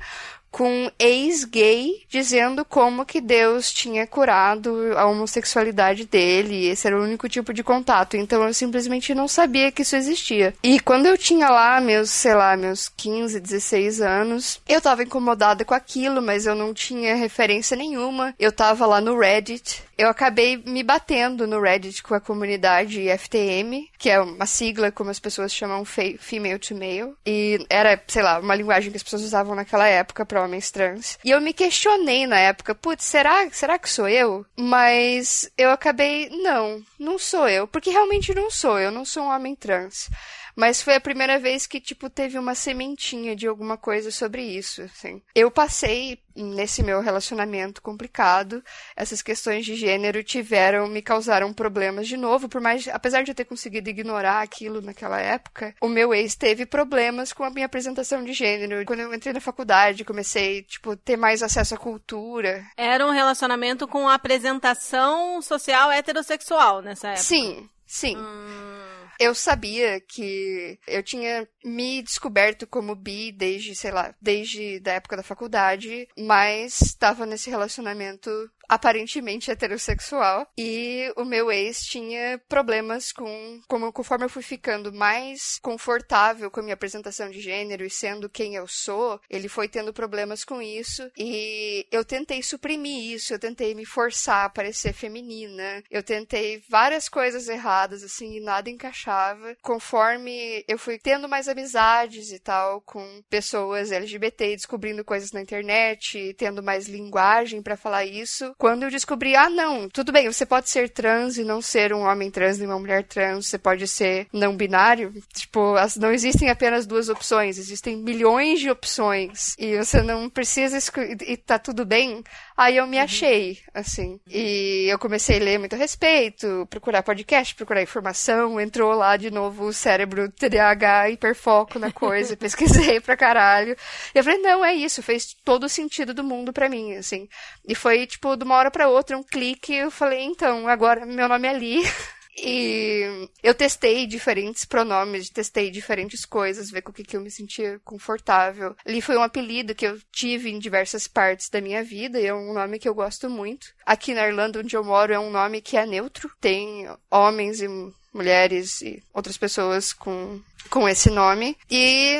com 0.54 0.88
ex-gay 1.00 2.04
dizendo 2.08 2.64
como 2.64 3.04
que 3.04 3.20
Deus 3.20 3.72
tinha 3.72 4.06
curado 4.06 4.92
a 4.96 5.04
homossexualidade 5.04 6.04
dele. 6.04 6.68
Esse 6.68 6.86
era 6.86 6.96
o 6.96 7.02
único 7.02 7.28
tipo 7.28 7.52
de 7.52 7.64
contato. 7.64 8.16
Então 8.16 8.40
eu 8.44 8.54
simplesmente 8.54 9.12
não 9.16 9.26
sabia 9.26 9.72
que 9.72 9.82
isso 9.82 9.96
existia. 9.96 10.54
E 10.62 10.78
quando 10.78 11.06
eu 11.06 11.18
tinha 11.18 11.48
lá 11.48 11.80
meus, 11.80 12.10
sei 12.10 12.34
lá, 12.34 12.56
meus 12.56 12.88
15, 12.88 13.40
16 13.40 14.00
anos, 14.00 14.60
eu 14.68 14.80
tava 14.80 15.02
incomodada 15.02 15.64
com 15.64 15.74
aquilo, 15.74 16.22
mas 16.22 16.46
eu 16.46 16.54
não 16.54 16.72
tinha 16.72 17.16
referência 17.16 17.76
nenhuma. 17.76 18.32
Eu 18.38 18.52
tava 18.52 18.86
lá 18.86 19.00
no 19.00 19.18
Reddit. 19.18 19.82
Eu 19.96 20.08
acabei 20.08 20.56
me 20.56 20.82
batendo 20.82 21.46
no 21.46 21.60
Reddit 21.60 22.02
com 22.02 22.14
a 22.14 22.20
comunidade 22.20 23.08
FTM, 23.18 23.90
que 23.98 24.10
é 24.10 24.20
uma 24.20 24.46
sigla 24.46 24.90
como 24.90 25.10
as 25.10 25.20
pessoas 25.20 25.54
chamam 25.54 25.84
female 25.84 26.58
to 26.58 26.74
male. 26.74 27.14
E 27.26 27.64
era, 27.68 28.00
sei 28.06 28.22
lá, 28.22 28.38
uma 28.38 28.54
linguagem 28.54 28.90
que 28.90 28.96
as 28.96 29.02
pessoas 29.02 29.22
usavam 29.22 29.54
naquela 29.54 29.86
época 29.86 30.26
para 30.26 30.42
homens 30.42 30.70
trans. 30.70 31.18
E 31.24 31.30
eu 31.30 31.40
me 31.40 31.52
questionei 31.52 32.26
na 32.26 32.38
época, 32.38 32.74
putz, 32.74 33.04
será, 33.04 33.48
será 33.50 33.78
que 33.78 33.88
sou 33.88 34.08
eu? 34.08 34.44
Mas 34.56 35.50
eu 35.56 35.70
acabei, 35.70 36.28
não, 36.30 36.82
não 36.98 37.18
sou 37.18 37.48
eu, 37.48 37.66
porque 37.66 37.90
realmente 37.90 38.34
não 38.34 38.50
sou, 38.50 38.78
eu 38.78 38.90
não 38.90 39.04
sou 39.04 39.24
um 39.24 39.30
homem 39.30 39.54
trans. 39.54 40.10
Mas 40.56 40.82
foi 40.82 40.94
a 40.94 41.00
primeira 41.00 41.38
vez 41.38 41.66
que, 41.66 41.80
tipo, 41.80 42.08
teve 42.08 42.38
uma 42.38 42.54
sementinha 42.54 43.34
de 43.34 43.46
alguma 43.46 43.76
coisa 43.76 44.10
sobre 44.10 44.42
isso, 44.42 44.82
assim. 44.82 45.20
Eu 45.34 45.50
passei 45.50 46.18
nesse 46.34 46.82
meu 46.82 47.00
relacionamento 47.00 47.80
complicado, 47.80 48.62
essas 48.96 49.22
questões 49.22 49.64
de 49.64 49.74
gênero 49.76 50.22
tiveram, 50.22 50.88
me 50.88 51.00
causaram 51.00 51.52
problemas 51.52 52.08
de 52.08 52.16
novo, 52.16 52.48
por 52.48 52.60
mais, 52.60 52.88
apesar 52.88 53.22
de 53.22 53.30
eu 53.30 53.34
ter 53.34 53.44
conseguido 53.44 53.88
ignorar 53.88 54.42
aquilo 54.42 54.80
naquela 54.80 55.20
época, 55.20 55.74
o 55.80 55.88
meu 55.88 56.12
ex 56.12 56.34
teve 56.34 56.66
problemas 56.66 57.32
com 57.32 57.44
a 57.44 57.50
minha 57.50 57.66
apresentação 57.66 58.24
de 58.24 58.32
gênero. 58.32 58.84
Quando 58.84 59.00
eu 59.00 59.14
entrei 59.14 59.32
na 59.32 59.40
faculdade, 59.40 60.04
comecei, 60.04 60.62
tipo, 60.62 60.96
ter 60.96 61.16
mais 61.16 61.42
acesso 61.42 61.74
à 61.74 61.78
cultura. 61.78 62.64
Era 62.76 63.06
um 63.06 63.10
relacionamento 63.10 63.86
com 63.86 64.08
apresentação 64.08 65.40
social 65.40 65.90
heterossexual 65.90 66.82
nessa 66.82 67.08
época? 67.08 67.22
Sim, 67.22 67.68
sim. 67.86 68.16
Hum... 68.16 68.83
Eu 69.18 69.34
sabia 69.34 70.00
que 70.00 70.78
eu 70.86 71.02
tinha 71.02 71.46
me 71.64 72.02
descoberto 72.02 72.66
como 72.66 72.94
bi 72.94 73.32
desde, 73.32 73.74
sei 73.74 73.90
lá, 73.90 74.14
desde 74.20 74.80
da 74.80 74.92
época 74.92 75.16
da 75.16 75.22
faculdade, 75.22 76.08
mas 76.18 76.80
estava 76.80 77.26
nesse 77.26 77.50
relacionamento 77.50 78.30
aparentemente 78.68 79.50
heterossexual 79.50 80.46
e 80.56 81.12
o 81.16 81.24
meu 81.24 81.50
ex 81.50 81.80
tinha 81.80 82.40
problemas 82.48 83.12
com 83.12 83.60
como 83.68 83.92
conforme 83.92 84.24
eu 84.24 84.28
fui 84.28 84.42
ficando 84.42 84.92
mais 84.92 85.58
confortável 85.60 86.50
com 86.50 86.60
a 86.60 86.62
minha 86.62 86.74
apresentação 86.74 87.30
de 87.30 87.40
gênero 87.40 87.84
e 87.84 87.90
sendo 87.90 88.28
quem 88.28 88.54
eu 88.54 88.66
sou, 88.66 89.20
ele 89.30 89.48
foi 89.48 89.68
tendo 89.68 89.92
problemas 89.92 90.44
com 90.44 90.60
isso 90.60 91.10
e 91.16 91.86
eu 91.90 92.04
tentei 92.04 92.42
suprimir 92.42 93.14
isso, 93.14 93.32
eu 93.32 93.38
tentei 93.38 93.74
me 93.74 93.84
forçar 93.84 94.46
a 94.46 94.50
parecer 94.50 94.92
feminina, 94.92 95.82
eu 95.90 96.02
tentei 96.02 96.62
várias 96.68 97.08
coisas 97.08 97.48
erradas 97.48 98.02
assim 98.02 98.36
e 98.36 98.40
nada 98.40 98.70
encaixava. 98.70 99.56
Conforme 99.62 100.64
eu 100.68 100.78
fui 100.78 100.98
tendo 100.98 101.28
mais 101.28 101.48
amizades 101.48 102.30
e 102.32 102.38
tal 102.38 102.80
com 102.82 103.22
pessoas 103.28 103.92
LGBT, 103.92 104.56
descobrindo 104.56 105.04
coisas 105.04 105.32
na 105.32 105.40
internet, 105.40 106.34
tendo 106.34 106.62
mais 106.62 106.88
linguagem 106.88 107.62
para 107.62 107.76
falar 107.76 108.04
isso, 108.04 108.53
quando 108.58 108.84
eu 108.84 108.90
descobri, 108.90 109.34
ah, 109.36 109.50
não, 109.50 109.88
tudo 109.88 110.12
bem, 110.12 110.30
você 110.30 110.46
pode 110.46 110.68
ser 110.68 110.88
trans 110.90 111.36
e 111.36 111.44
não 111.44 111.60
ser 111.60 111.92
um 111.92 112.02
homem 112.02 112.30
trans 112.30 112.58
nem 112.58 112.66
uma 112.66 112.78
mulher 112.78 113.04
trans, 113.04 113.46
você 113.46 113.58
pode 113.58 113.86
ser 113.86 114.26
não 114.32 114.56
binário. 114.56 115.12
Tipo, 115.32 115.74
não 115.98 116.12
existem 116.12 116.50
apenas 116.50 116.86
duas 116.86 117.08
opções, 117.08 117.58
existem 117.58 117.96
milhões 117.96 118.60
de 118.60 118.70
opções. 118.70 119.54
E 119.58 119.76
você 119.76 120.02
não 120.02 120.28
precisa 120.28 120.78
e 121.26 121.36
tá 121.36 121.58
tudo 121.58 121.84
bem. 121.84 122.22
Aí 122.56 122.76
eu 122.76 122.86
me 122.86 122.98
uhum. 122.98 123.02
achei, 123.02 123.58
assim. 123.72 124.20
E 124.28 124.86
eu 124.88 124.98
comecei 124.98 125.38
a 125.38 125.42
ler 125.42 125.58
muito 125.58 125.74
a 125.74 125.78
respeito, 125.78 126.66
procurar 126.70 127.02
podcast, 127.02 127.54
procurar 127.54 127.82
informação. 127.82 128.60
Entrou 128.60 128.94
lá 128.94 129.16
de 129.16 129.30
novo 129.30 129.66
o 129.66 129.72
cérebro 129.72 130.30
TDAH, 130.30 131.10
hiperfoco 131.10 131.78
na 131.80 131.90
coisa, 131.90 132.36
pesquisei 132.38 133.00
pra 133.00 133.16
caralho. 133.16 133.76
E 134.14 134.18
eu 134.18 134.22
falei, 134.22 134.38
não, 134.38 134.64
é 134.64 134.72
isso, 134.72 135.02
fez 135.02 135.34
todo 135.44 135.64
o 135.64 135.68
sentido 135.68 136.14
do 136.14 136.22
mundo 136.22 136.52
pra 136.52 136.68
mim, 136.68 136.94
assim. 136.94 137.28
E 137.66 137.74
foi, 137.74 138.06
tipo, 138.06 138.36
de 138.36 138.44
uma 138.44 138.54
hora 138.54 138.70
pra 138.70 138.88
outra, 138.88 139.18
um 139.18 139.22
clique, 139.22 139.74
eu 139.74 139.90
falei, 139.90 140.22
então, 140.22 140.68
agora 140.68 141.04
meu 141.04 141.28
nome 141.28 141.48
é 141.48 141.52
Lee. 141.52 141.82
E 142.36 143.28
eu 143.42 143.54
testei 143.54 144.06
diferentes 144.06 144.64
pronomes, 144.64 145.30
testei 145.30 145.70
diferentes 145.70 146.24
coisas, 146.24 146.70
ver 146.70 146.82
com 146.82 146.90
o 146.90 146.94
que, 146.94 147.04
que 147.04 147.16
eu 147.16 147.20
me 147.20 147.30
sentia 147.30 147.80
confortável. 147.84 148.74
Ali 148.84 149.00
foi 149.00 149.16
um 149.16 149.22
apelido 149.22 149.74
que 149.74 149.86
eu 149.86 149.98
tive 150.12 150.50
em 150.50 150.58
diversas 150.58 151.06
partes 151.06 151.48
da 151.48 151.60
minha 151.60 151.82
vida 151.84 152.20
e 152.20 152.26
é 152.26 152.34
um 152.34 152.52
nome 152.52 152.78
que 152.78 152.88
eu 152.88 152.94
gosto 152.94 153.30
muito. 153.30 153.68
Aqui 153.86 154.14
na 154.14 154.26
Irlanda, 154.26 154.58
onde 154.58 154.76
eu 154.76 154.82
moro, 154.82 155.12
é 155.12 155.18
um 155.18 155.30
nome 155.30 155.60
que 155.60 155.76
é 155.76 155.86
neutro. 155.86 156.30
Tem 156.40 156.88
homens 157.10 157.62
e 157.62 157.68
mulheres 158.12 158.80
e 158.82 159.02
outras 159.12 159.36
pessoas 159.36 159.92
com, 159.92 160.40
com 160.70 160.88
esse 160.88 161.10
nome. 161.10 161.56
E 161.70 162.16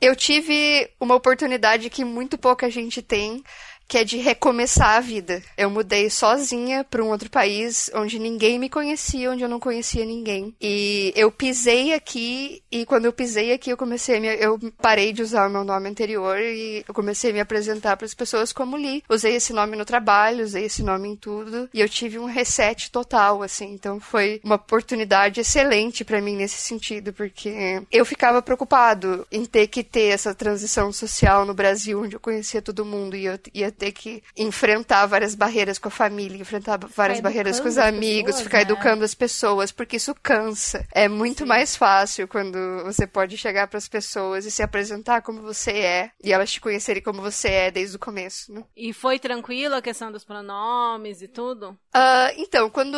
eu 0.00 0.14
tive 0.14 0.88
uma 1.00 1.14
oportunidade 1.14 1.90
que 1.90 2.04
muito 2.04 2.38
pouca 2.38 2.70
gente 2.70 3.02
tem 3.02 3.42
que 3.88 3.96
é 3.96 4.04
de 4.04 4.18
recomeçar 4.18 4.96
a 4.96 5.00
vida. 5.00 5.42
Eu 5.56 5.70
mudei 5.70 6.10
sozinha 6.10 6.84
para 6.84 7.02
um 7.02 7.08
outro 7.08 7.30
país 7.30 7.90
onde 7.94 8.18
ninguém 8.18 8.58
me 8.58 8.68
conhecia, 8.68 9.30
onde 9.30 9.42
eu 9.42 9.48
não 9.48 9.58
conhecia 9.58 10.04
ninguém. 10.04 10.54
E 10.60 11.12
eu 11.16 11.32
pisei 11.32 11.94
aqui 11.94 12.62
e 12.70 12.84
quando 12.84 13.06
eu 13.06 13.12
pisei 13.12 13.52
aqui 13.52 13.70
eu 13.70 13.76
comecei 13.76 14.18
a 14.18 14.20
me, 14.20 14.28
eu 14.36 14.58
parei 14.80 15.12
de 15.12 15.22
usar 15.22 15.48
o 15.48 15.50
meu 15.50 15.64
nome 15.64 15.88
anterior 15.88 16.38
e 16.38 16.84
eu 16.86 16.92
comecei 16.92 17.30
a 17.30 17.34
me 17.34 17.40
apresentar 17.40 17.96
para 17.96 18.04
as 18.04 18.12
pessoas 18.12 18.52
como 18.52 18.76
Li. 18.76 19.02
Usei 19.08 19.36
esse 19.36 19.54
nome 19.54 19.74
no 19.74 19.86
trabalho, 19.86 20.44
usei 20.44 20.64
esse 20.64 20.82
nome 20.82 21.08
em 21.08 21.16
tudo 21.16 21.70
e 21.72 21.80
eu 21.80 21.88
tive 21.88 22.18
um 22.18 22.26
reset 22.26 22.90
total 22.90 23.42
assim. 23.42 23.72
Então 23.72 23.98
foi 23.98 24.40
uma 24.44 24.56
oportunidade 24.56 25.40
excelente 25.40 26.04
para 26.04 26.20
mim 26.20 26.36
nesse 26.36 26.56
sentido, 26.56 27.12
porque 27.14 27.82
eu 27.90 28.04
ficava 28.04 28.42
preocupado 28.42 29.26
em 29.32 29.46
ter 29.46 29.66
que 29.68 29.82
ter 29.82 30.08
essa 30.08 30.34
transição 30.34 30.92
social 30.92 31.46
no 31.46 31.54
Brasil 31.54 32.02
onde 32.02 32.16
eu 32.16 32.20
conhecia 32.20 32.60
todo 32.60 32.84
mundo 32.84 33.16
e 33.16 33.24
eu 33.24 33.38
ia 33.54 33.72
ter 33.78 33.92
que 33.92 34.22
enfrentar 34.36 35.06
várias 35.06 35.34
barreiras 35.34 35.78
com 35.78 35.88
a 35.88 35.90
família, 35.90 36.40
enfrentar 36.40 36.78
várias 36.94 37.20
barreiras 37.20 37.60
com 37.60 37.68
os 37.68 37.78
amigos, 37.78 38.32
pessoas, 38.32 38.42
ficar 38.42 38.58
né? 38.58 38.62
educando 38.62 39.04
as 39.04 39.14
pessoas, 39.14 39.72
porque 39.72 39.96
isso 39.96 40.14
cansa. 40.22 40.84
É 40.92 41.08
muito 41.08 41.44
Sim. 41.44 41.48
mais 41.48 41.76
fácil 41.76 42.26
quando 42.26 42.58
você 42.84 43.06
pode 43.06 43.36
chegar 43.38 43.68
para 43.68 43.78
as 43.78 43.88
pessoas 43.88 44.44
e 44.44 44.50
se 44.50 44.62
apresentar 44.62 45.22
como 45.22 45.40
você 45.40 45.70
é 45.70 46.10
e 46.22 46.32
elas 46.32 46.50
te 46.50 46.60
conhecerem 46.60 47.02
como 47.02 47.22
você 47.22 47.48
é 47.48 47.70
desde 47.70 47.96
o 47.96 48.00
começo. 48.00 48.52
Né? 48.52 48.64
E 48.76 48.92
foi 48.92 49.18
tranquilo 49.18 49.76
a 49.76 49.82
questão 49.82 50.10
dos 50.10 50.24
pronomes 50.24 51.22
e 51.22 51.28
tudo? 51.28 51.70
Uh, 51.94 52.32
então, 52.36 52.68
quando 52.68 52.96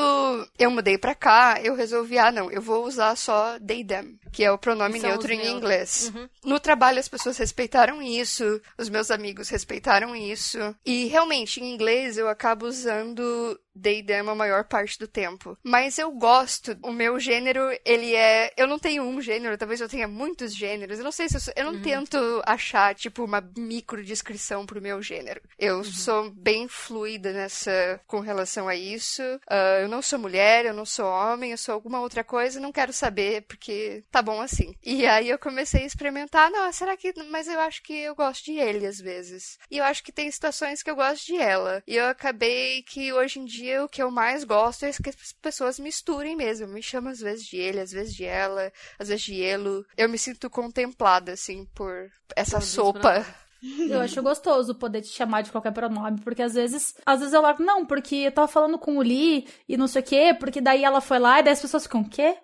eu 0.59 0.71
mudei 0.71 0.97
para 0.97 1.15
cá, 1.15 1.61
eu 1.63 1.75
resolvi, 1.75 2.19
ah, 2.19 2.33
não, 2.33 2.51
eu 2.51 2.63
vou 2.63 2.87
usar 2.87 3.15
só 3.17 3.59
they, 3.59 3.85
them, 3.85 4.19
que 4.33 4.45
é 4.45 4.51
o 4.51 4.59
pronome 4.59 4.99
neutro 4.99 5.33
em 5.33 5.49
inglês. 5.49 6.13
Uhum. 6.15 6.29
No 6.45 6.61
trabalho 6.61 6.99
as 6.99 7.09
pessoas 7.09 7.37
respeitaram 7.37 8.01
isso, 8.01 8.61
os 8.79 8.89
meus 8.89 9.11
amigos 9.11 9.49
respeitaram 9.49 10.15
isso. 10.15 10.59
E 10.85 11.07
realmente, 11.07 11.61
em 11.61 11.73
inglês 11.73 12.19
eu 12.19 12.29
acabo 12.29 12.67
usando 12.67 13.59
D&D 13.75 14.13
a 14.15 14.35
maior 14.35 14.65
parte 14.65 14.99
do 14.99 15.09
tempo. 15.09 15.57
Mas 15.63 15.99
eu 15.99 16.11
gosto, 16.13 16.77
o 16.83 16.93
meu 16.93 17.19
gênero, 17.19 17.61
ele 17.85 18.15
é... 18.15 18.53
Eu 18.57 18.67
não 18.67 18.79
tenho 18.79 19.03
um 19.03 19.21
gênero, 19.21 19.57
talvez 19.57 19.81
eu 19.81 19.89
tenha 19.89 20.09
muitos 20.09 20.55
gêneros. 20.55 20.99
Eu 20.99 21.05
não 21.05 21.13
sei 21.13 21.29
se 21.29 21.37
eu... 21.37 21.41
Sou... 21.41 21.55
Eu 21.57 21.65
não 21.65 21.75
uhum. 21.75 21.83
tento 21.83 22.43
achar, 22.45 22.95
tipo, 22.95 23.25
uma 23.25 23.41
micro 23.57 24.05
descrição 24.05 24.67
pro 24.67 24.83
meu 24.83 25.01
gênero. 25.03 25.41
Eu 25.59 25.79
uhum. 25.79 25.85
sou 25.85 26.31
bem 26.31 26.69
fluida 26.69 27.33
nessa... 27.33 28.01
com 28.07 28.21
relação 28.21 28.69
a 28.69 28.75
isso. 28.75 29.23
Uh, 29.23 29.83
eu 29.83 29.89
não 29.89 30.03
sou 30.03 30.19
mulher, 30.19 30.67
eu 30.67 30.75
não 30.75 30.85
sou 30.85 31.07
homem, 31.07 31.53
eu 31.53 31.59
sou 31.59 31.75
alguma 31.75 32.01
outra 32.01 32.25
coisa, 32.25 32.61
não 32.61 32.73
quero 32.73 32.93
saber, 32.93 33.43
porque 33.43 34.05
tá 34.11 34.21
bom 34.21 34.41
assim. 34.41 34.75
E 34.85 35.07
aí 35.07 35.29
eu 35.29 35.39
comecei 35.39 35.83
a 35.83 35.87
experimentar, 35.87 36.51
não, 36.51 36.71
será 36.73 36.97
que... 36.97 37.13
Mas 37.31 37.49
eu 37.49 37.61
acho 37.61 37.83
que 37.83 37.95
eu 37.95 38.15
gosto 38.15 38.45
de 38.45 38.59
ele, 38.59 38.87
às 38.87 38.99
vezes. 38.99 39.59
E 39.71 39.79
eu 39.79 39.85
acho 39.85 40.03
que 40.03 40.13
tem 40.13 40.31
situações 40.31 40.83
que 40.83 40.91
eu 40.91 40.97
gosto 40.97 41.27
de 41.27 41.37
ela. 41.37 41.83
E 41.87 41.97
eu 41.97 42.07
acabei 42.07 42.83
que, 42.83 43.13
hoje 43.13 43.39
em 43.39 43.45
dia, 43.45 43.60
dia 43.61 43.85
o 43.85 43.89
que 43.89 44.03
eu 44.03 44.11
mais 44.11 44.45
gosto 44.45 44.85
é 44.85 44.93
que 44.93 45.11
as 45.11 45.33
pessoas 45.41 45.79
misturem 45.79 46.37
mesmo. 46.37 46.67
Me 46.69 46.83
chamam 46.83 47.13
às 47.13 47.21
vezes 47.21 47.47
de 47.47 47.57
ele, 47.57 47.81
às 47.81 47.93
vezes 47.93 48.15
de 48.15 48.25
ela, 48.25 48.73
às 48.99 49.09
vezes 49.09 49.23
de 49.23 49.43
elo. 49.43 49.85
Eu 49.97 50.09
me 50.09 50.19
sinto 50.19 50.49
contemplada, 50.49 51.33
assim, 51.33 51.67
por 51.75 52.11
essa 52.35 52.61
sopa. 52.61 53.25
Eu 53.63 54.01
acho 54.01 54.23
gostoso 54.23 54.75
poder 54.75 55.03
te 55.03 55.09
chamar 55.09 55.43
de 55.43 55.53
qualquer 55.53 55.73
pronome, 55.73 56.21
porque 56.23 56.43
às 56.43 56.55
vezes, 56.55 56.95
às 57.05 57.19
vezes 57.21 57.35
eu 57.35 57.43
largo, 57.43 57.63
não, 57.63 57.85
porque 57.85 58.17
eu 58.17 58.33
tava 58.33 58.49
falando 58.49 58.79
com 58.79 58.97
o 58.97 59.03
Lee 59.03 59.47
e 59.69 59.77
não 59.77 59.87
sei 59.87 60.01
o 60.01 60.05
quê, 60.05 60.37
porque 60.39 60.63
daí 60.63 60.83
ela 60.83 61.01
foi 61.03 61.19
lá 61.19 61.41
e 61.41 61.43
daí 61.43 61.53
as 61.53 61.61
pessoas 61.61 61.83
ficam, 61.83 62.01
o 62.01 62.09
quê? 62.09 62.37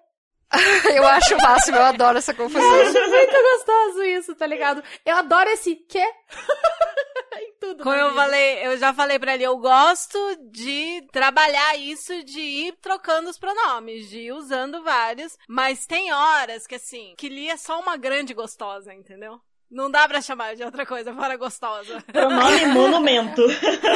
eu 0.94 1.06
acho 1.06 1.34
o 1.34 1.42
máximo, 1.42 1.76
eu 1.76 1.84
adoro 1.84 2.18
essa 2.18 2.32
confusão. 2.32 2.62
Eu 2.62 2.82
acho 2.82 3.10
muito 3.10 3.32
gostoso 3.32 4.04
isso, 4.04 4.34
tá 4.34 4.46
ligado? 4.46 4.82
Eu 5.04 5.16
adoro 5.16 5.50
esse 5.50 5.74
quê? 5.74 6.04
em 7.38 7.52
tudo. 7.60 7.82
Como 7.82 7.94
eu 7.94 8.14
falei, 8.14 8.66
eu 8.66 8.76
já 8.78 8.92
falei 8.92 9.18
pra 9.18 9.34
ele, 9.34 9.44
eu 9.44 9.56
gosto 9.58 10.18
de 10.50 11.06
trabalhar 11.12 11.76
isso, 11.76 12.24
de 12.24 12.40
ir 12.40 12.74
trocando 12.80 13.28
os 13.28 13.38
pronomes, 13.38 14.08
de 14.08 14.20
ir 14.20 14.32
usando 14.32 14.82
vários, 14.82 15.36
mas 15.48 15.86
tem 15.86 16.12
horas 16.12 16.66
que 16.66 16.76
assim, 16.76 17.14
que 17.16 17.28
Lia 17.28 17.52
é 17.52 17.56
só 17.56 17.80
uma 17.80 17.96
grande 17.96 18.32
gostosa, 18.34 18.94
entendeu? 18.94 19.40
Não 19.70 19.90
dá 19.90 20.06
pra 20.06 20.22
chamar 20.22 20.54
de 20.54 20.62
outra 20.62 20.86
coisa 20.86 21.12
fora 21.12 21.36
gostosa. 21.36 22.00
Pronome 22.12 22.66
monumento. 22.72 23.42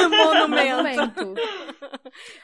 monumento. 0.09 1.33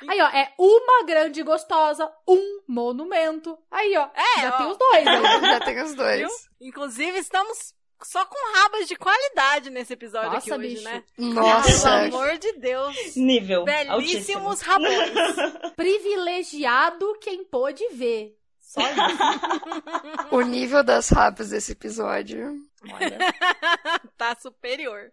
Aí, 0.08 0.22
ó, 0.22 0.28
é 0.28 0.54
uma 0.58 1.04
grande 1.06 1.44
gostosa, 1.44 2.12
um 2.28 2.62
monumento. 2.68 3.58
Aí, 3.70 3.96
ó, 3.98 4.08
é, 4.14 4.42
já 4.42 4.50
ó. 4.50 4.58
tem 4.58 4.68
os 4.72 4.78
dois. 4.78 5.08
Aí. 5.08 5.42
Já 5.48 5.60
tem 5.60 5.82
os 5.82 5.96
dois. 5.96 6.20
Viu? 6.20 6.30
Inclusive, 6.62 7.18
estamos 7.20 7.74
só 8.04 8.24
com 8.26 8.36
rabas 8.58 8.88
de 8.88 8.96
qualidade 8.96 9.70
nesse 9.70 9.94
episódio 9.94 10.32
Nossa, 10.32 10.38
aqui 10.38 10.52
hoje, 10.52 10.76
bicho. 10.76 10.84
né? 10.84 11.04
Nossa! 11.18 11.90
Pelo 12.02 12.16
amor 12.18 12.38
de 12.38 12.54
Deus. 12.54 13.16
Nível. 13.16 13.64
Belíssimos 13.64 14.62
rabões. 14.62 15.12
Privilegiado 15.76 17.18
quem 17.20 17.44
pôde 17.44 17.84
ver. 17.94 18.37
Só 18.68 18.82
isso. 18.82 20.36
o 20.36 20.42
nível 20.42 20.84
das 20.84 21.08
rabas 21.08 21.52
desse 21.52 21.72
episódio. 21.72 22.54
Olha. 22.84 23.18
tá 24.18 24.36
superior. 24.38 25.10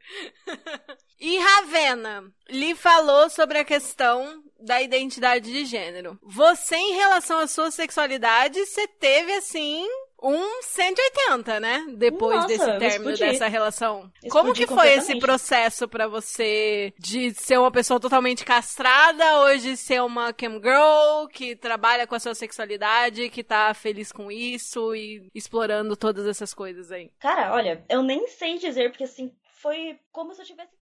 E 1.20 1.38
Ravena 1.38 2.24
lhe 2.50 2.74
falou 2.74 3.30
sobre 3.30 3.58
a 3.58 3.64
questão 3.64 4.42
da 4.58 4.82
identidade 4.82 5.52
de 5.52 5.64
gênero. 5.64 6.18
Você, 6.20 6.74
em 6.74 6.94
relação 6.94 7.38
à 7.38 7.46
sua 7.46 7.70
sexualidade, 7.70 8.58
você 8.66 8.88
teve 8.88 9.32
assim 9.34 9.86
um 10.24 10.62
180, 10.62 11.60
né? 11.60 11.84
Depois 11.96 12.37
Nossa, 12.37 12.48
desse 12.48 12.78
término 12.78 13.16
dessa 13.16 13.46
relação. 13.46 14.10
Como 14.30 14.54
que 14.54 14.66
foi 14.66 14.94
esse 14.94 15.18
processo 15.18 15.87
para 15.87 16.08
você 16.08 16.94
de 16.98 17.34
ser 17.34 17.58
uma 17.58 17.70
pessoa 17.70 18.00
totalmente 18.00 18.44
castrada, 18.44 19.40
hoje 19.40 19.76
ser 19.76 20.02
uma 20.02 20.32
cam 20.32 20.54
girl 20.54 21.28
que 21.30 21.54
trabalha 21.54 22.06
com 22.06 22.14
a 22.14 22.20
sua 22.20 22.34
sexualidade, 22.34 23.28
que 23.28 23.44
tá 23.44 23.74
feliz 23.74 24.10
com 24.10 24.32
isso 24.32 24.94
e 24.94 25.28
explorando 25.34 25.94
todas 25.94 26.26
essas 26.26 26.54
coisas 26.54 26.90
aí? 26.90 27.10
Cara, 27.18 27.52
olha, 27.52 27.84
eu 27.88 28.02
nem 28.02 28.26
sei 28.28 28.56
dizer 28.56 28.90
porque 28.90 29.04
assim, 29.04 29.30
foi 29.64 29.98
como 30.10 30.34
se 30.34 30.42
eu 30.42 30.46
tivesse 30.46 30.72